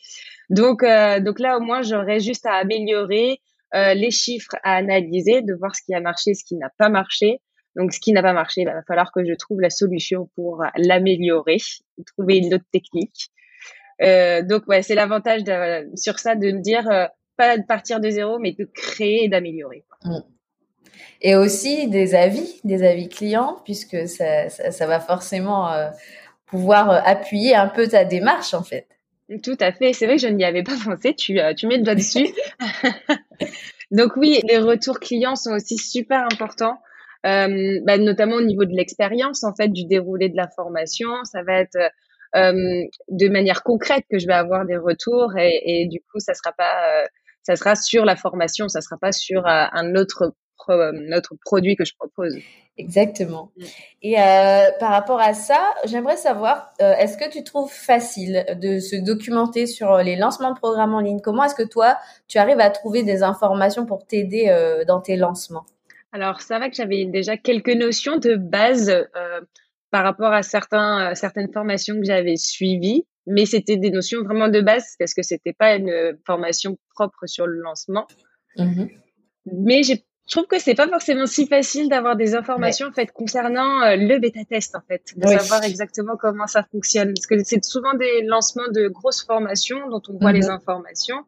Donc 0.53 0.85
donc 1.21 1.41
là, 1.41 1.57
au 1.57 1.61
moins, 1.61 1.83
j'aurais 1.83 2.21
juste 2.21 2.47
à 2.47 2.55
améliorer 2.55 3.41
euh, 3.75 3.95
les 3.95 4.11
chiffres 4.11 4.55
à 4.62 4.75
analyser, 4.75 5.41
de 5.41 5.55
voir 5.55 5.75
ce 5.75 5.83
qui 5.83 5.95
a 5.95 6.01
marché, 6.01 6.35
ce 6.35 6.45
qui 6.45 6.57
n'a 6.57 6.71
pas 6.77 6.91
marché. 6.91 7.41
Donc, 7.75 7.95
ce 7.95 8.01
qui 8.01 8.12
n'a 8.12 8.23
pas 8.23 8.35
marché, 8.35 8.65
bah, 8.67 8.73
il 8.73 8.75
va 8.75 8.83
falloir 8.83 9.11
que 9.12 9.25
je 9.25 9.33
trouve 9.33 9.61
la 9.61 9.71
solution 9.71 10.29
pour 10.35 10.62
l'améliorer, 10.77 11.57
trouver 12.07 12.37
une 12.37 12.53
autre 12.53 12.67
technique. 12.71 13.31
Euh, 14.03 14.43
donc, 14.43 14.67
ouais, 14.67 14.83
c'est 14.83 14.95
l'avantage 14.95 15.41
sur 15.95 16.19
ça 16.19 16.35
de 16.35 16.53
me 16.53 16.61
dire 16.61 16.87
euh, 16.91 17.07
pas 17.38 17.57
de 17.57 17.65
partir 17.65 17.99
de 17.99 18.11
zéro, 18.11 18.38
mais 18.38 18.53
de 18.53 18.65
créer 18.75 19.25
et 19.25 19.29
d'améliorer. 19.29 19.85
Mm. 20.05 20.19
Et 21.23 21.35
aussi 21.35 21.88
des 21.88 22.15
avis, 22.15 22.61
des 22.65 22.83
avis 22.83 23.09
clients, 23.09 23.62
puisque 23.65 24.07
ça, 24.07 24.51
ça, 24.51 24.71
ça 24.71 24.87
va 24.87 25.01
forcément 25.01 25.73
euh, 25.73 25.88
pouvoir 26.45 26.91
appuyer 27.09 27.55
un 27.55 27.69
peu 27.69 27.88
ta 27.88 28.05
démarche, 28.05 28.53
en 28.53 28.62
fait. 28.62 28.87
Tout 29.42 29.57
à 29.61 29.73
fait. 29.73 29.92
C'est 29.92 30.07
vrai 30.07 30.16
que 30.16 30.23
je 30.23 30.29
n'y 30.29 30.45
avais 30.45 30.62
pas 30.62 30.77
pensé. 30.85 31.14
Tu, 31.14 31.38
euh, 31.40 31.55
tu 31.55 31.66
mets 31.66 31.79
le 31.79 31.85
doigt 31.85 31.95
dessus. 31.95 32.29
Donc 33.90 34.16
oui, 34.16 34.40
les 34.49 34.59
retours 34.59 35.01
clients 35.01 35.37
sont 35.37 35.53
aussi 35.53 35.77
super 35.77 36.25
importants, 36.33 36.79
euh, 37.27 37.79
bah, 37.85 37.99
notamment 37.99 38.37
au 38.37 38.42
niveau 38.42 38.64
de 38.64 38.75
l'expérience 38.75 39.45
en 39.45 39.55
fait 39.55 39.68
du 39.68 39.85
déroulé 39.85 40.29
de 40.29 40.37
la 40.37 40.49
formation. 40.49 41.11
Ça 41.25 41.42
va 41.42 41.61
être 41.61 41.77
euh, 42.35 42.83
de 43.11 43.29
manière 43.29 43.62
concrète 43.62 44.05
que 44.11 44.18
je 44.18 44.27
vais 44.27 44.33
avoir 44.33 44.64
des 44.64 44.79
retours 44.79 45.33
et, 45.37 45.87
du 45.90 46.01
coup 46.01 46.18
ça 46.21 46.33
sera 46.33 46.53
pas, 46.53 47.05
ça 47.42 47.55
sera 47.55 47.75
sur 47.75 48.07
la 48.07 48.16
formation, 48.16 48.68
ça 48.68 48.81
sera 48.81 48.97
pas 48.97 49.12
sur 49.12 49.47
un 49.47 49.95
autre 49.95 50.35
notre 50.68 51.35
produit 51.44 51.77
que 51.77 51.85
je 51.85 51.94
propose. 51.94 52.37
Exactement. 52.79 53.51
Mm. 53.57 53.64
Et 54.03 54.20
euh, 54.20 54.70
par 54.81 54.90
rapport 54.90 55.20
à 55.20 55.35
ça, 55.35 55.61
j'aimerais 55.85 56.16
savoir, 56.16 56.72
euh, 56.81 56.94
est-ce 56.94 57.18
que 57.18 57.31
tu 57.31 57.44
trouves 57.44 57.72
facile 57.72 58.46
de 58.61 58.79
se 58.79 58.96
documenter 58.96 59.66
sur 59.66 59.98
les 59.98 60.16
lancements 60.16 60.53
de 60.53 60.59
programmes 60.59 60.94
en 60.94 61.01
ligne? 61.01 61.20
Comment 61.20 61.44
est-ce 61.44 61.55
que 61.55 61.62
toi, 61.62 61.98
tu 62.29 62.38
arrives 62.38 62.61
à 62.61 62.70
trouver 62.70 63.03
des 63.03 63.22
informations 63.22 63.85
pour 63.85 64.07
t'aider 64.07 64.48
euh, 64.48 64.85
dans 64.85 65.01
tes 65.01 65.16
lancements? 65.16 65.66
Alors, 66.12 66.40
ça 66.40 66.59
va 66.59 66.68
que 66.68 66.77
j'avais 66.77 67.05
déjà 67.05 67.37
quelques 67.37 67.75
notions 67.75 68.16
de 68.16 68.37
base 68.37 68.88
euh, 68.90 69.40
par 69.90 70.05
rapport 70.05 70.33
à 70.33 70.42
certains, 70.42 71.14
certaines 71.14 71.53
formations 71.53 71.96
que 71.96 72.05
j'avais 72.05 72.37
suivies, 72.37 73.07
mais 73.27 73.44
c'était 73.44 73.77
des 73.77 73.90
notions 73.90 74.22
vraiment 74.22 74.48
de 74.48 74.61
base 74.61 74.94
parce 74.98 75.14
que 75.14 75.22
c'était 75.22 75.53
pas 75.53 75.77
une 75.77 76.18
formation 76.27 76.79
propre 76.94 77.27
sur 77.27 77.46
le 77.46 77.61
lancement. 77.61 78.07
Mm-hmm. 78.57 78.90
Mais 79.46 79.83
j'ai 79.83 80.05
je 80.27 80.37
trouve 80.37 80.47
que 80.47 80.59
c'est 80.59 80.75
pas 80.75 80.89
forcément 80.89 81.27
si 81.27 81.47
facile 81.47 81.89
d'avoir 81.89 82.17
des 82.17 82.35
informations 82.35 82.89
en 82.89 82.93
fait 82.93 83.11
concernant 83.13 83.83
euh, 83.83 83.97
le 83.97 84.19
bêta 84.19 84.45
test 84.45 84.77
en 84.77 84.81
fait, 84.87 85.03
de 85.17 85.27
savoir 85.27 85.65
exactement 85.65 86.17
comment 86.17 86.47
ça 86.47 86.63
fonctionne. 86.71 87.13
Parce 87.15 87.27
que 87.27 87.43
c'est 87.45 87.65
souvent 87.65 87.95
des 87.95 88.23
lancements 88.23 88.71
de 88.73 88.89
grosses 88.89 89.25
formations 89.25 89.89
dont 89.91 90.03
on 90.09 90.19
voit 90.19 90.33
les 90.33 90.47
mhm. 90.47 90.53
informations, 90.53 91.25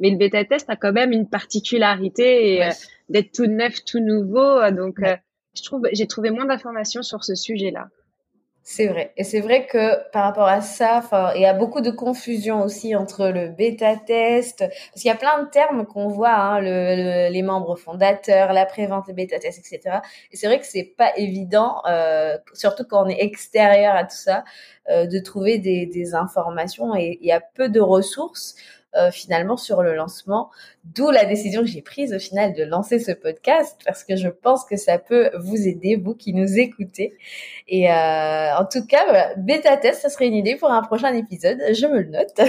mais 0.00 0.10
le 0.10 0.16
bêta 0.16 0.44
test 0.44 0.70
a 0.70 0.76
quand 0.76 0.92
même 0.92 1.12
une 1.12 1.28
particularité 1.28 2.64
euh, 2.64 2.70
d'être 3.10 3.32
tout 3.32 3.46
neuf, 3.46 3.84
tout 3.84 4.00
nouveau, 4.00 4.70
donc 4.70 4.98
euh, 5.02 5.16
je 5.54 5.62
trouve 5.62 5.82
j'ai 5.92 6.06
trouvé 6.06 6.30
moins 6.30 6.46
d'informations 6.46 7.02
sur 7.02 7.24
ce 7.24 7.34
sujet-là. 7.34 7.88
C'est 8.70 8.86
vrai. 8.86 9.14
Et 9.16 9.24
c'est 9.24 9.40
vrai 9.40 9.66
que 9.66 10.10
par 10.10 10.24
rapport 10.24 10.46
à 10.46 10.60
ça, 10.60 11.02
il 11.34 11.40
y 11.40 11.46
a 11.46 11.54
beaucoup 11.54 11.80
de 11.80 11.90
confusion 11.90 12.62
aussi 12.62 12.94
entre 12.94 13.28
le 13.28 13.48
bêta-test, 13.48 14.58
parce 14.58 15.00
qu'il 15.00 15.06
y 15.06 15.10
a 15.10 15.14
plein 15.16 15.42
de 15.42 15.48
termes 15.48 15.86
qu'on 15.86 16.08
voit, 16.08 16.34
hein, 16.34 16.60
le, 16.60 17.30
les 17.32 17.42
membres 17.42 17.76
fondateurs, 17.76 18.52
la 18.52 18.66
prévente, 18.66 19.08
le 19.08 19.14
bêta-test, 19.14 19.58
etc. 19.58 20.00
Et 20.32 20.36
c'est 20.36 20.48
vrai 20.48 20.60
que 20.60 20.66
c'est 20.66 20.84
pas 20.84 21.16
évident, 21.16 21.80
euh, 21.88 22.36
surtout 22.52 22.84
quand 22.84 23.06
on 23.06 23.08
est 23.08 23.22
extérieur 23.22 23.94
à 23.96 24.04
tout 24.04 24.16
ça, 24.16 24.44
euh, 24.90 25.06
de 25.06 25.18
trouver 25.18 25.56
des, 25.56 25.86
des 25.86 26.14
informations 26.14 26.94
et 26.94 27.16
il 27.22 27.26
y 27.26 27.32
a 27.32 27.40
peu 27.40 27.70
de 27.70 27.80
ressources. 27.80 28.54
Euh, 28.96 29.10
finalement 29.10 29.58
sur 29.58 29.82
le 29.82 29.94
lancement. 29.94 30.50
D'où 30.82 31.10
la 31.10 31.26
décision 31.26 31.60
que 31.60 31.66
j'ai 31.66 31.82
prise 31.82 32.14
au 32.14 32.18
final 32.18 32.54
de 32.54 32.64
lancer 32.64 32.98
ce 32.98 33.12
podcast 33.12 33.78
parce 33.84 34.02
que 34.02 34.16
je 34.16 34.28
pense 34.28 34.64
que 34.64 34.76
ça 34.76 34.98
peut 34.98 35.30
vous 35.38 35.68
aider, 35.68 35.96
vous 35.96 36.14
qui 36.14 36.32
nous 36.32 36.58
écoutez. 36.58 37.12
Et 37.66 37.92
euh, 37.92 38.56
en 38.56 38.64
tout 38.64 38.86
cas, 38.86 39.34
bêta 39.36 39.76
test, 39.76 40.00
ça 40.00 40.08
serait 40.08 40.26
une 40.26 40.34
idée 40.34 40.56
pour 40.56 40.70
un 40.70 40.80
prochain 40.80 41.12
épisode. 41.12 41.58
Je 41.74 41.86
me 41.86 42.00
le 42.00 42.08
note. 42.08 42.40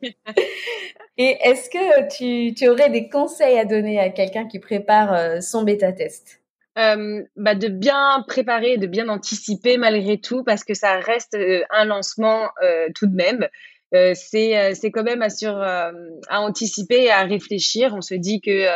Et 1.18 1.36
est-ce 1.42 1.68
que 1.68 2.08
tu, 2.08 2.54
tu, 2.54 2.68
aurais 2.68 2.88
des 2.88 3.10
conseils 3.10 3.58
à 3.58 3.66
donner 3.66 4.00
à 4.00 4.08
quelqu'un 4.08 4.46
qui 4.46 4.58
prépare 4.58 5.12
euh, 5.12 5.40
son 5.40 5.64
bêta 5.64 5.92
test? 5.92 6.40
Euh, 6.78 7.22
bah 7.36 7.54
de 7.54 7.68
bien 7.68 8.24
préparer, 8.26 8.78
de 8.78 8.86
bien 8.86 9.10
anticiper 9.10 9.76
malgré 9.76 10.18
tout, 10.18 10.42
parce 10.42 10.64
que 10.64 10.72
ça 10.72 10.98
reste 10.98 11.36
un 11.68 11.84
lancement 11.84 12.48
euh, 12.62 12.88
tout 12.94 13.06
de 13.06 13.14
même. 13.14 13.46
Euh, 13.94 14.12
c'est 14.14 14.56
euh, 14.56 14.72
c'est 14.74 14.90
quand 14.90 15.02
même 15.02 15.20
à 15.20 15.28
sur 15.28 15.54
euh, 15.54 15.92
à 16.28 16.40
anticiper 16.40 17.10
à 17.10 17.24
réfléchir. 17.24 17.94
On 17.94 18.00
se 18.00 18.14
dit 18.14 18.40
que 18.40 18.66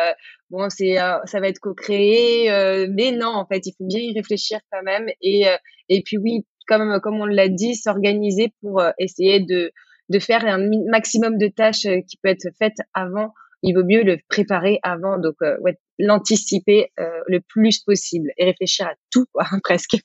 bon 0.50 0.68
c'est 0.68 0.96
ça 0.96 1.40
va 1.40 1.48
être 1.48 1.58
co-créé 1.58 2.48
mais 2.88 3.12
non 3.12 3.28
en 3.28 3.46
fait 3.46 3.66
il 3.66 3.72
faut 3.76 3.86
bien 3.86 4.00
y 4.00 4.12
réfléchir 4.12 4.60
quand 4.70 4.82
même 4.82 5.06
et 5.20 5.44
et 5.88 6.02
puis 6.02 6.18
oui 6.18 6.46
comme 6.68 7.00
comme 7.00 7.20
on 7.20 7.26
l'a 7.26 7.48
dit 7.48 7.74
s'organiser 7.74 8.52
pour 8.60 8.82
essayer 8.98 9.40
de 9.40 9.72
de 10.08 10.18
faire 10.20 10.44
un 10.46 10.68
maximum 10.88 11.36
de 11.38 11.48
tâches 11.48 11.88
qui 12.08 12.16
peut 12.22 12.28
être 12.28 12.48
faites 12.58 12.78
avant. 12.94 13.32
Il 13.62 13.74
vaut 13.74 13.84
mieux 13.84 14.04
le 14.04 14.18
préparer 14.28 14.78
avant. 14.84 15.18
Donc 15.18 15.34
ouais, 15.40 15.78
l'anticiper 15.98 16.92
le 16.98 17.40
plus 17.40 17.80
possible 17.80 18.30
et 18.36 18.44
réfléchir 18.44 18.86
à 18.86 18.94
tout 19.10 19.26
presque 19.64 19.96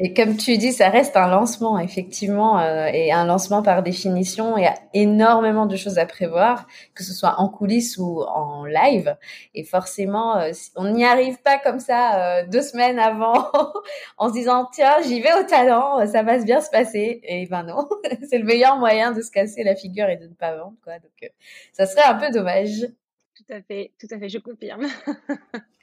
Et 0.00 0.14
comme 0.14 0.36
tu 0.36 0.56
dis, 0.58 0.72
ça 0.72 0.90
reste 0.90 1.16
un 1.16 1.26
lancement, 1.26 1.76
effectivement, 1.80 2.60
euh, 2.60 2.86
et 2.86 3.10
un 3.10 3.24
lancement 3.24 3.62
par 3.64 3.82
définition, 3.82 4.56
il 4.56 4.62
y 4.62 4.66
a 4.66 4.76
énormément 4.94 5.66
de 5.66 5.74
choses 5.74 5.98
à 5.98 6.06
prévoir, 6.06 6.68
que 6.94 7.02
ce 7.02 7.12
soit 7.12 7.34
en 7.40 7.48
coulisses 7.48 7.98
ou 7.98 8.22
en 8.22 8.64
live. 8.64 9.16
Et 9.54 9.64
forcément, 9.64 10.36
euh, 10.38 10.52
on 10.76 10.90
n'y 10.92 11.04
arrive 11.04 11.42
pas 11.42 11.58
comme 11.58 11.80
ça 11.80 12.38
euh, 12.38 12.46
deux 12.46 12.62
semaines 12.62 13.00
avant, 13.00 13.50
en 14.18 14.28
se 14.28 14.34
disant 14.34 14.68
tiens, 14.72 15.02
j'y 15.02 15.20
vais 15.20 15.32
au 15.32 15.42
talent, 15.42 16.06
ça 16.06 16.22
va 16.22 16.38
bien 16.38 16.60
se 16.60 16.70
passer. 16.70 17.20
Et 17.24 17.46
ben 17.46 17.64
non, 17.64 17.88
c'est 18.30 18.38
le 18.38 18.44
meilleur 18.44 18.76
moyen 18.78 19.10
de 19.10 19.20
se 19.20 19.32
casser 19.32 19.64
la 19.64 19.74
figure 19.74 20.08
et 20.08 20.16
de 20.16 20.28
ne 20.28 20.34
pas 20.34 20.56
vendre, 20.56 20.76
quoi. 20.84 20.94
Donc, 21.00 21.32
ça 21.72 21.86
serait 21.86 22.04
un 22.04 22.14
peu 22.14 22.30
dommage. 22.30 22.86
Tout 23.34 23.52
à 23.52 23.60
fait, 23.62 23.92
tout 23.98 24.06
à 24.12 24.18
fait, 24.18 24.28
je 24.28 24.38
confirme. 24.38 24.86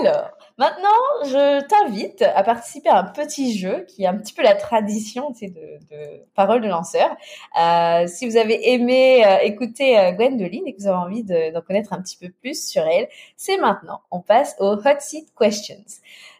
Alors, 0.00 0.30
maintenant, 0.56 0.88
je 1.24 1.60
t'invite 1.66 2.22
à 2.22 2.42
participer 2.42 2.88
à 2.88 2.98
un 2.98 3.04
petit 3.04 3.56
jeu 3.56 3.84
qui 3.88 4.04
est 4.04 4.06
un 4.06 4.16
petit 4.16 4.32
peu 4.32 4.42
la 4.42 4.54
tradition 4.54 5.30
de, 5.30 5.46
de 5.46 6.24
Parole 6.34 6.60
de 6.60 6.68
lanceur. 6.68 7.16
Euh, 7.60 8.06
si 8.06 8.28
vous 8.28 8.36
avez 8.36 8.72
aimé 8.72 9.24
euh, 9.26 9.38
écouter 9.38 9.98
euh, 9.98 10.12
Gwendoline 10.12 10.66
et 10.66 10.74
que 10.74 10.80
vous 10.80 10.88
avez 10.88 10.96
envie 10.96 11.22
d'en 11.24 11.60
connaître 11.60 11.92
un 11.92 12.00
petit 12.00 12.16
peu 12.16 12.30
plus 12.30 12.66
sur 12.66 12.82
elle, 12.82 13.08
c'est 13.36 13.56
maintenant. 13.58 14.00
On 14.10 14.20
passe 14.20 14.56
au 14.58 14.72
Hot 14.72 15.00
Seat 15.00 15.32
Questions. 15.38 15.84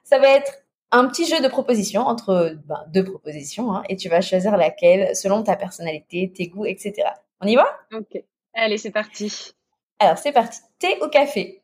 Ça 0.04 0.18
va 0.18 0.28
être 0.28 0.52
un 0.90 1.08
petit 1.08 1.26
jeu 1.26 1.40
de 1.40 1.48
propositions 1.48 2.02
entre 2.02 2.56
ben, 2.66 2.84
deux 2.88 3.04
propositions 3.04 3.74
hein, 3.74 3.82
et 3.88 3.96
tu 3.96 4.08
vas 4.08 4.20
choisir 4.20 4.56
laquelle 4.56 5.14
selon 5.16 5.42
ta 5.42 5.56
personnalité, 5.56 6.32
tes 6.34 6.46
goûts, 6.46 6.66
etc. 6.66 7.08
On 7.40 7.46
y 7.46 7.56
va? 7.56 7.66
Ok. 7.92 8.22
Allez, 8.54 8.78
c'est 8.78 8.92
parti. 8.92 9.52
Alors, 9.98 10.18
c'est 10.18 10.32
parti. 10.32 10.60
Thé 10.78 10.98
ou 11.02 11.08
café? 11.08 11.63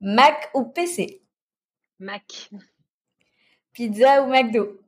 Mac 0.00 0.50
ou 0.54 0.64
PC 0.64 1.22
Mac. 1.98 2.50
Pizza 3.72 4.22
ou 4.22 4.26
McDo? 4.26 4.78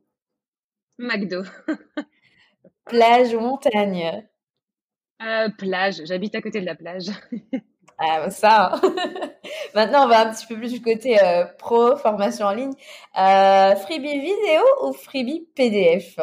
McDo. 0.97 1.43
plage 2.85 3.33
ou 3.33 3.39
montagne? 3.39 4.27
Euh, 5.21 5.49
Plage. 5.57 6.05
J'habite 6.05 6.35
à 6.35 6.41
côté 6.41 6.61
de 6.61 6.65
la 6.65 6.75
plage. 6.75 7.07
ah, 7.97 8.29
ça. 8.29 8.73
Hein. 8.75 8.81
Maintenant, 9.75 10.05
on 10.05 10.07
va 10.07 10.27
un 10.27 10.33
petit 10.33 10.45
peu 10.45 10.55
plus 10.55 10.73
du 10.73 10.81
côté 10.81 11.17
pro, 11.57 11.95
formation 11.97 12.45
en 12.45 12.53
ligne. 12.53 12.73
freebie 13.13 14.19
vidéo 14.19 14.63
ou 14.83 14.93
freebie 14.93 15.47
PDF 15.55 16.19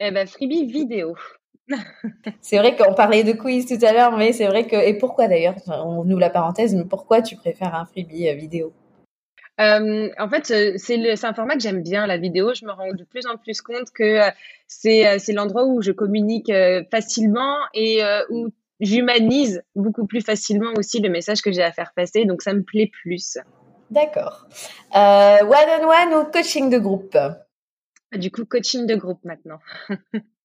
Eh 0.00 0.10
ben, 0.10 0.26
freebie 0.26 0.66
vidéo. 0.66 1.14
C'est 2.40 2.58
vrai 2.58 2.76
qu'on 2.76 2.94
parlait 2.94 3.24
de 3.24 3.32
quiz 3.32 3.66
tout 3.66 3.84
à 3.84 3.92
l'heure, 3.92 4.16
mais 4.16 4.32
c'est 4.32 4.46
vrai 4.46 4.66
que. 4.66 4.76
Et 4.76 4.94
pourquoi 4.94 5.28
d'ailleurs 5.28 5.54
On 5.68 6.04
nous 6.04 6.18
la 6.18 6.30
parenthèse, 6.30 6.74
mais 6.74 6.84
pourquoi 6.84 7.22
tu 7.22 7.36
préfères 7.36 7.74
un 7.74 7.84
freebie 7.84 8.28
euh, 8.28 8.34
vidéo? 8.34 8.72
Euh, 9.60 10.08
en 10.18 10.28
fait, 10.28 10.50
euh, 10.50 10.74
c'est 10.78 11.24
un 11.24 11.34
format 11.34 11.54
que 11.54 11.60
j'aime 11.60 11.82
bien, 11.82 12.06
la 12.06 12.16
vidéo. 12.16 12.54
Je 12.54 12.64
me 12.64 12.72
rends 12.72 12.92
de 12.92 13.04
plus 13.04 13.26
en 13.26 13.36
plus 13.36 13.60
compte 13.60 13.90
que 13.94 14.20
c'est 14.66 15.32
l'endroit 15.32 15.64
où 15.64 15.82
je 15.82 15.92
communique 15.92 16.50
facilement 16.90 17.56
et 17.74 18.00
où 18.30 18.48
j'humanise 18.80 19.62
beaucoup 19.74 20.06
plus 20.06 20.22
facilement 20.22 20.72
aussi 20.78 21.00
le 21.00 21.10
message 21.10 21.42
que 21.42 21.52
j'ai 21.52 21.62
à 21.62 21.72
faire 21.72 21.92
passer. 21.94 22.24
Donc, 22.24 22.40
ça 22.40 22.54
me 22.54 22.62
plaît 22.62 22.90
plus. 23.02 23.36
D'accord. 23.90 24.46
One-on-one 24.94 26.14
ou 26.14 26.24
coaching 26.30 26.70
de 26.70 26.78
groupe? 26.78 27.18
Du 28.16 28.30
coup, 28.30 28.46
coaching 28.46 28.86
de 28.86 28.94
groupe 28.94 29.22
maintenant. 29.24 29.58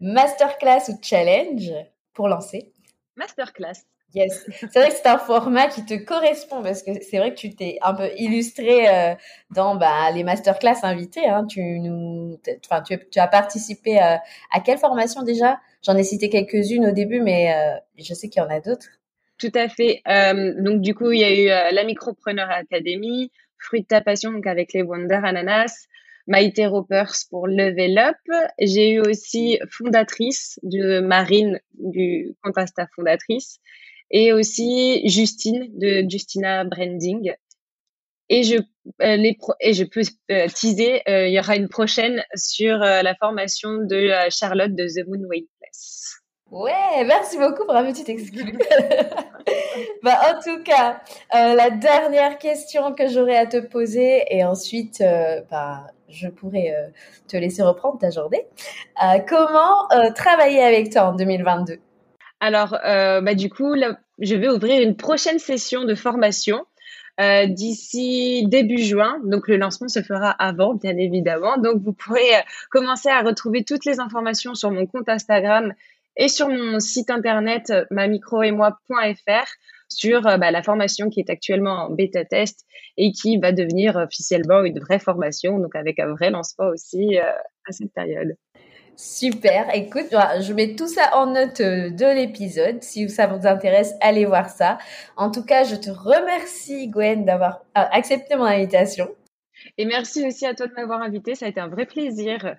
Masterclass 0.00 0.88
ou 0.88 0.98
challenge 1.02 1.72
pour 2.12 2.28
lancer? 2.28 2.72
Masterclass. 3.16 3.84
Yes, 4.14 4.46
c'est 4.60 4.78
vrai 4.78 4.88
que 4.88 4.94
c'est 4.94 5.08
un 5.08 5.18
format 5.18 5.68
qui 5.68 5.84
te 5.84 5.94
correspond 5.94 6.62
parce 6.62 6.82
que 6.82 6.90
c'est 7.02 7.18
vrai 7.18 7.34
que 7.34 7.38
tu 7.38 7.54
t'es 7.54 7.76
un 7.82 7.92
peu 7.92 8.08
illustré 8.16 8.88
euh, 8.88 9.14
dans 9.50 9.74
bah, 9.74 10.10
les 10.14 10.24
masterclass 10.24 10.78
invités. 10.84 11.26
Hein. 11.26 11.44
Tu 11.46 11.60
nous, 11.80 12.38
enfin, 12.64 12.82
tu, 12.82 13.18
as 13.18 13.26
participé 13.26 13.98
euh, 14.00 14.16
à 14.52 14.60
quelle 14.64 14.78
formation 14.78 15.22
déjà? 15.22 15.60
J'en 15.82 15.96
ai 15.96 16.02
cité 16.02 16.30
quelques-unes 16.30 16.86
au 16.86 16.92
début, 16.92 17.20
mais 17.20 17.52
euh, 17.52 17.78
je 17.98 18.14
sais 18.14 18.28
qu'il 18.28 18.42
y 18.42 18.46
en 18.46 18.48
a 18.48 18.60
d'autres. 18.60 18.88
Tout 19.38 19.52
à 19.54 19.68
fait. 19.68 20.02
donc 20.60 20.80
du 20.80 20.94
coup, 20.94 21.10
il 21.10 21.20
y 21.20 21.24
a 21.24 21.34
eu 21.34 21.74
la 21.74 21.84
Micropreneur 21.84 22.48
Academy, 22.50 23.30
Fruit 23.58 23.82
de 23.82 23.86
ta 23.86 24.00
passion, 24.00 24.32
donc 24.32 24.46
avec 24.46 24.72
les 24.72 24.82
Wonder 24.82 25.20
Ananas, 25.22 25.88
Maïté 26.26 26.66
Ropers 26.66 27.12
pour 27.30 27.46
Level 27.46 27.98
Up. 27.98 28.16
J'ai 28.58 28.92
eu 28.92 29.00
aussi 29.00 29.58
fondatrice 29.70 30.58
de 30.62 31.00
Marine 31.00 31.60
du 31.74 32.34
Contasta 32.42 32.86
fondatrice 32.94 33.60
et 34.10 34.32
aussi 34.32 35.08
Justine 35.08 35.68
de 35.78 36.04
Justina 36.08 36.64
Branding. 36.64 37.32
Et 38.28 38.42
je, 38.42 38.56
euh, 39.02 39.16
les 39.16 39.38
et 39.60 39.72
je 39.72 39.84
peux 39.84 40.02
euh, 40.30 40.48
teaser, 40.48 41.02
euh, 41.08 41.28
il 41.28 41.34
y 41.34 41.38
aura 41.38 41.54
une 41.56 41.68
prochaine 41.68 42.24
sur 42.34 42.78
la 42.78 43.14
formation 43.14 43.78
de 43.84 44.10
Charlotte 44.30 44.74
de 44.74 44.86
The 44.88 45.06
Moon 45.06 45.28
Weightless. 45.28 46.16
Ouais, 46.50 47.04
merci 47.04 47.38
beaucoup 47.38 47.64
pour 47.64 47.74
la 47.74 47.84
petite 47.84 48.08
exclu. 48.08 48.58
bah, 50.02 50.20
en 50.28 50.40
tout 50.42 50.62
cas, 50.62 51.02
la 51.32 51.70
dernière 51.70 52.38
question 52.38 52.94
que 52.94 53.08
j'aurais 53.08 53.36
à 53.36 53.46
te 53.46 53.58
poser 53.58 54.24
et 54.30 54.44
ensuite, 54.44 55.02
bah, 55.50 55.86
je 56.08 56.28
pourrais 56.28 56.74
euh, 56.76 56.88
te 57.28 57.36
laisser 57.36 57.62
reprendre 57.62 57.98
ta 57.98 58.10
journée. 58.10 58.46
Euh, 59.02 59.18
comment 59.28 59.90
euh, 59.92 60.12
travailler 60.12 60.62
avec 60.62 60.92
toi 60.92 61.02
en 61.02 61.14
2022 61.14 61.78
Alors, 62.40 62.70
bah, 62.70 63.34
du 63.34 63.50
coup, 63.50 63.74
je 64.18 64.34
vais 64.34 64.48
ouvrir 64.48 64.82
une 64.82 64.96
prochaine 64.96 65.38
session 65.38 65.84
de 65.84 65.94
formation 65.94 66.64
d'ici 67.18 68.46
début 68.46 68.82
juin. 68.82 69.18
Donc, 69.24 69.48
le 69.48 69.56
lancement 69.56 69.88
se 69.88 70.02
fera 70.02 70.30
avant, 70.30 70.74
bien 70.74 70.96
évidemment. 70.98 71.56
Donc, 71.56 71.82
vous 71.82 71.94
pourrez 71.94 72.30
commencer 72.70 73.08
à 73.08 73.22
retrouver 73.22 73.64
toutes 73.64 73.86
les 73.86 74.00
informations 74.00 74.54
sur 74.54 74.70
mon 74.70 74.86
compte 74.86 75.08
Instagram 75.08 75.72
et 76.18 76.28
sur 76.28 76.48
mon 76.48 76.78
site 76.78 77.10
internet 77.10 77.72
mamicroetmoi.fr 77.90 79.46
sur 79.88 80.26
euh, 80.26 80.36
bah, 80.36 80.50
la 80.50 80.62
formation 80.62 81.08
qui 81.08 81.20
est 81.20 81.30
actuellement 81.30 81.86
en 81.86 81.90
bêta 81.90 82.24
test 82.24 82.64
et 82.96 83.12
qui 83.12 83.38
va 83.38 83.52
devenir 83.52 83.96
officiellement 83.96 84.64
une 84.64 84.78
vraie 84.78 84.98
formation, 84.98 85.58
donc 85.58 85.74
avec 85.74 85.98
un 85.98 86.12
vrai 86.12 86.30
lancement 86.30 86.66
aussi 86.66 87.18
euh, 87.18 87.30
à 87.68 87.72
cette 87.72 87.92
période. 87.92 88.36
Super. 88.96 89.74
Écoute, 89.74 90.14
je 90.40 90.52
mets 90.54 90.74
tout 90.74 90.88
ça 90.88 91.14
en 91.14 91.26
note 91.26 91.60
euh, 91.60 91.90
de 91.90 92.14
l'épisode. 92.14 92.82
Si 92.82 93.08
ça 93.10 93.26
vous 93.26 93.46
intéresse, 93.46 93.92
allez 94.00 94.24
voir 94.24 94.48
ça. 94.48 94.78
En 95.16 95.30
tout 95.30 95.44
cas, 95.44 95.64
je 95.64 95.76
te 95.76 95.90
remercie, 95.90 96.88
Gwen, 96.88 97.26
d'avoir 97.26 97.60
accepté 97.74 98.36
mon 98.36 98.44
invitation. 98.44 99.08
Et 99.76 99.84
merci 99.84 100.26
aussi 100.26 100.46
à 100.46 100.54
toi 100.54 100.66
de 100.66 100.72
m'avoir 100.72 101.02
invité. 101.02 101.34
Ça 101.34 101.44
a 101.44 101.48
été 101.50 101.60
un 101.60 101.68
vrai 101.68 101.84
plaisir. 101.84 102.56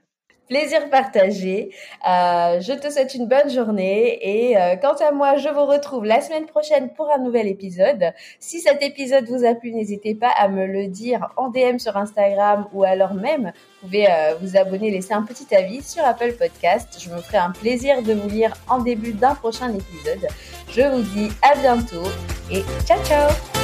Plaisir 0.47 0.89
partagé. 0.89 1.71
Euh, 2.07 2.61
je 2.61 2.73
te 2.73 2.89
souhaite 2.89 3.13
une 3.15 3.27
bonne 3.27 3.49
journée 3.49 4.17
et 4.21 4.57
euh, 4.57 4.75
quant 4.77 4.95
à 4.95 5.11
moi, 5.11 5.35
je 5.35 5.49
vous 5.49 5.65
retrouve 5.65 6.05
la 6.05 6.21
semaine 6.21 6.45
prochaine 6.45 6.89
pour 6.93 7.11
un 7.11 7.17
nouvel 7.17 7.47
épisode. 7.47 8.13
Si 8.39 8.61
cet 8.61 8.81
épisode 8.81 9.25
vous 9.27 9.45
a 9.45 9.55
plu, 9.55 9.73
n'hésitez 9.73 10.15
pas 10.15 10.29
à 10.29 10.47
me 10.47 10.65
le 10.65 10.87
dire 10.87 11.27
en 11.35 11.49
DM 11.49 11.79
sur 11.79 11.97
Instagram 11.97 12.67
ou 12.73 12.83
alors 12.83 13.13
même 13.13 13.51
vous 13.81 13.87
pouvez 13.87 14.07
euh, 14.09 14.35
vous 14.41 14.57
abonner, 14.57 14.89
laisser 14.89 15.13
un 15.13 15.23
petit 15.23 15.53
avis 15.53 15.81
sur 15.83 16.03
Apple 16.05 16.33
Podcast. 16.33 16.97
Je 16.97 17.09
me 17.09 17.19
ferai 17.19 17.37
un 17.37 17.51
plaisir 17.51 18.01
de 18.01 18.13
vous 18.13 18.29
lire 18.29 18.53
en 18.69 18.79
début 18.79 19.13
d'un 19.13 19.35
prochain 19.35 19.69
épisode. 19.73 20.27
Je 20.69 20.81
vous 20.81 21.01
dis 21.01 21.29
à 21.41 21.55
bientôt 21.55 22.07
et 22.49 22.63
ciao 22.85 23.03
ciao 23.03 23.56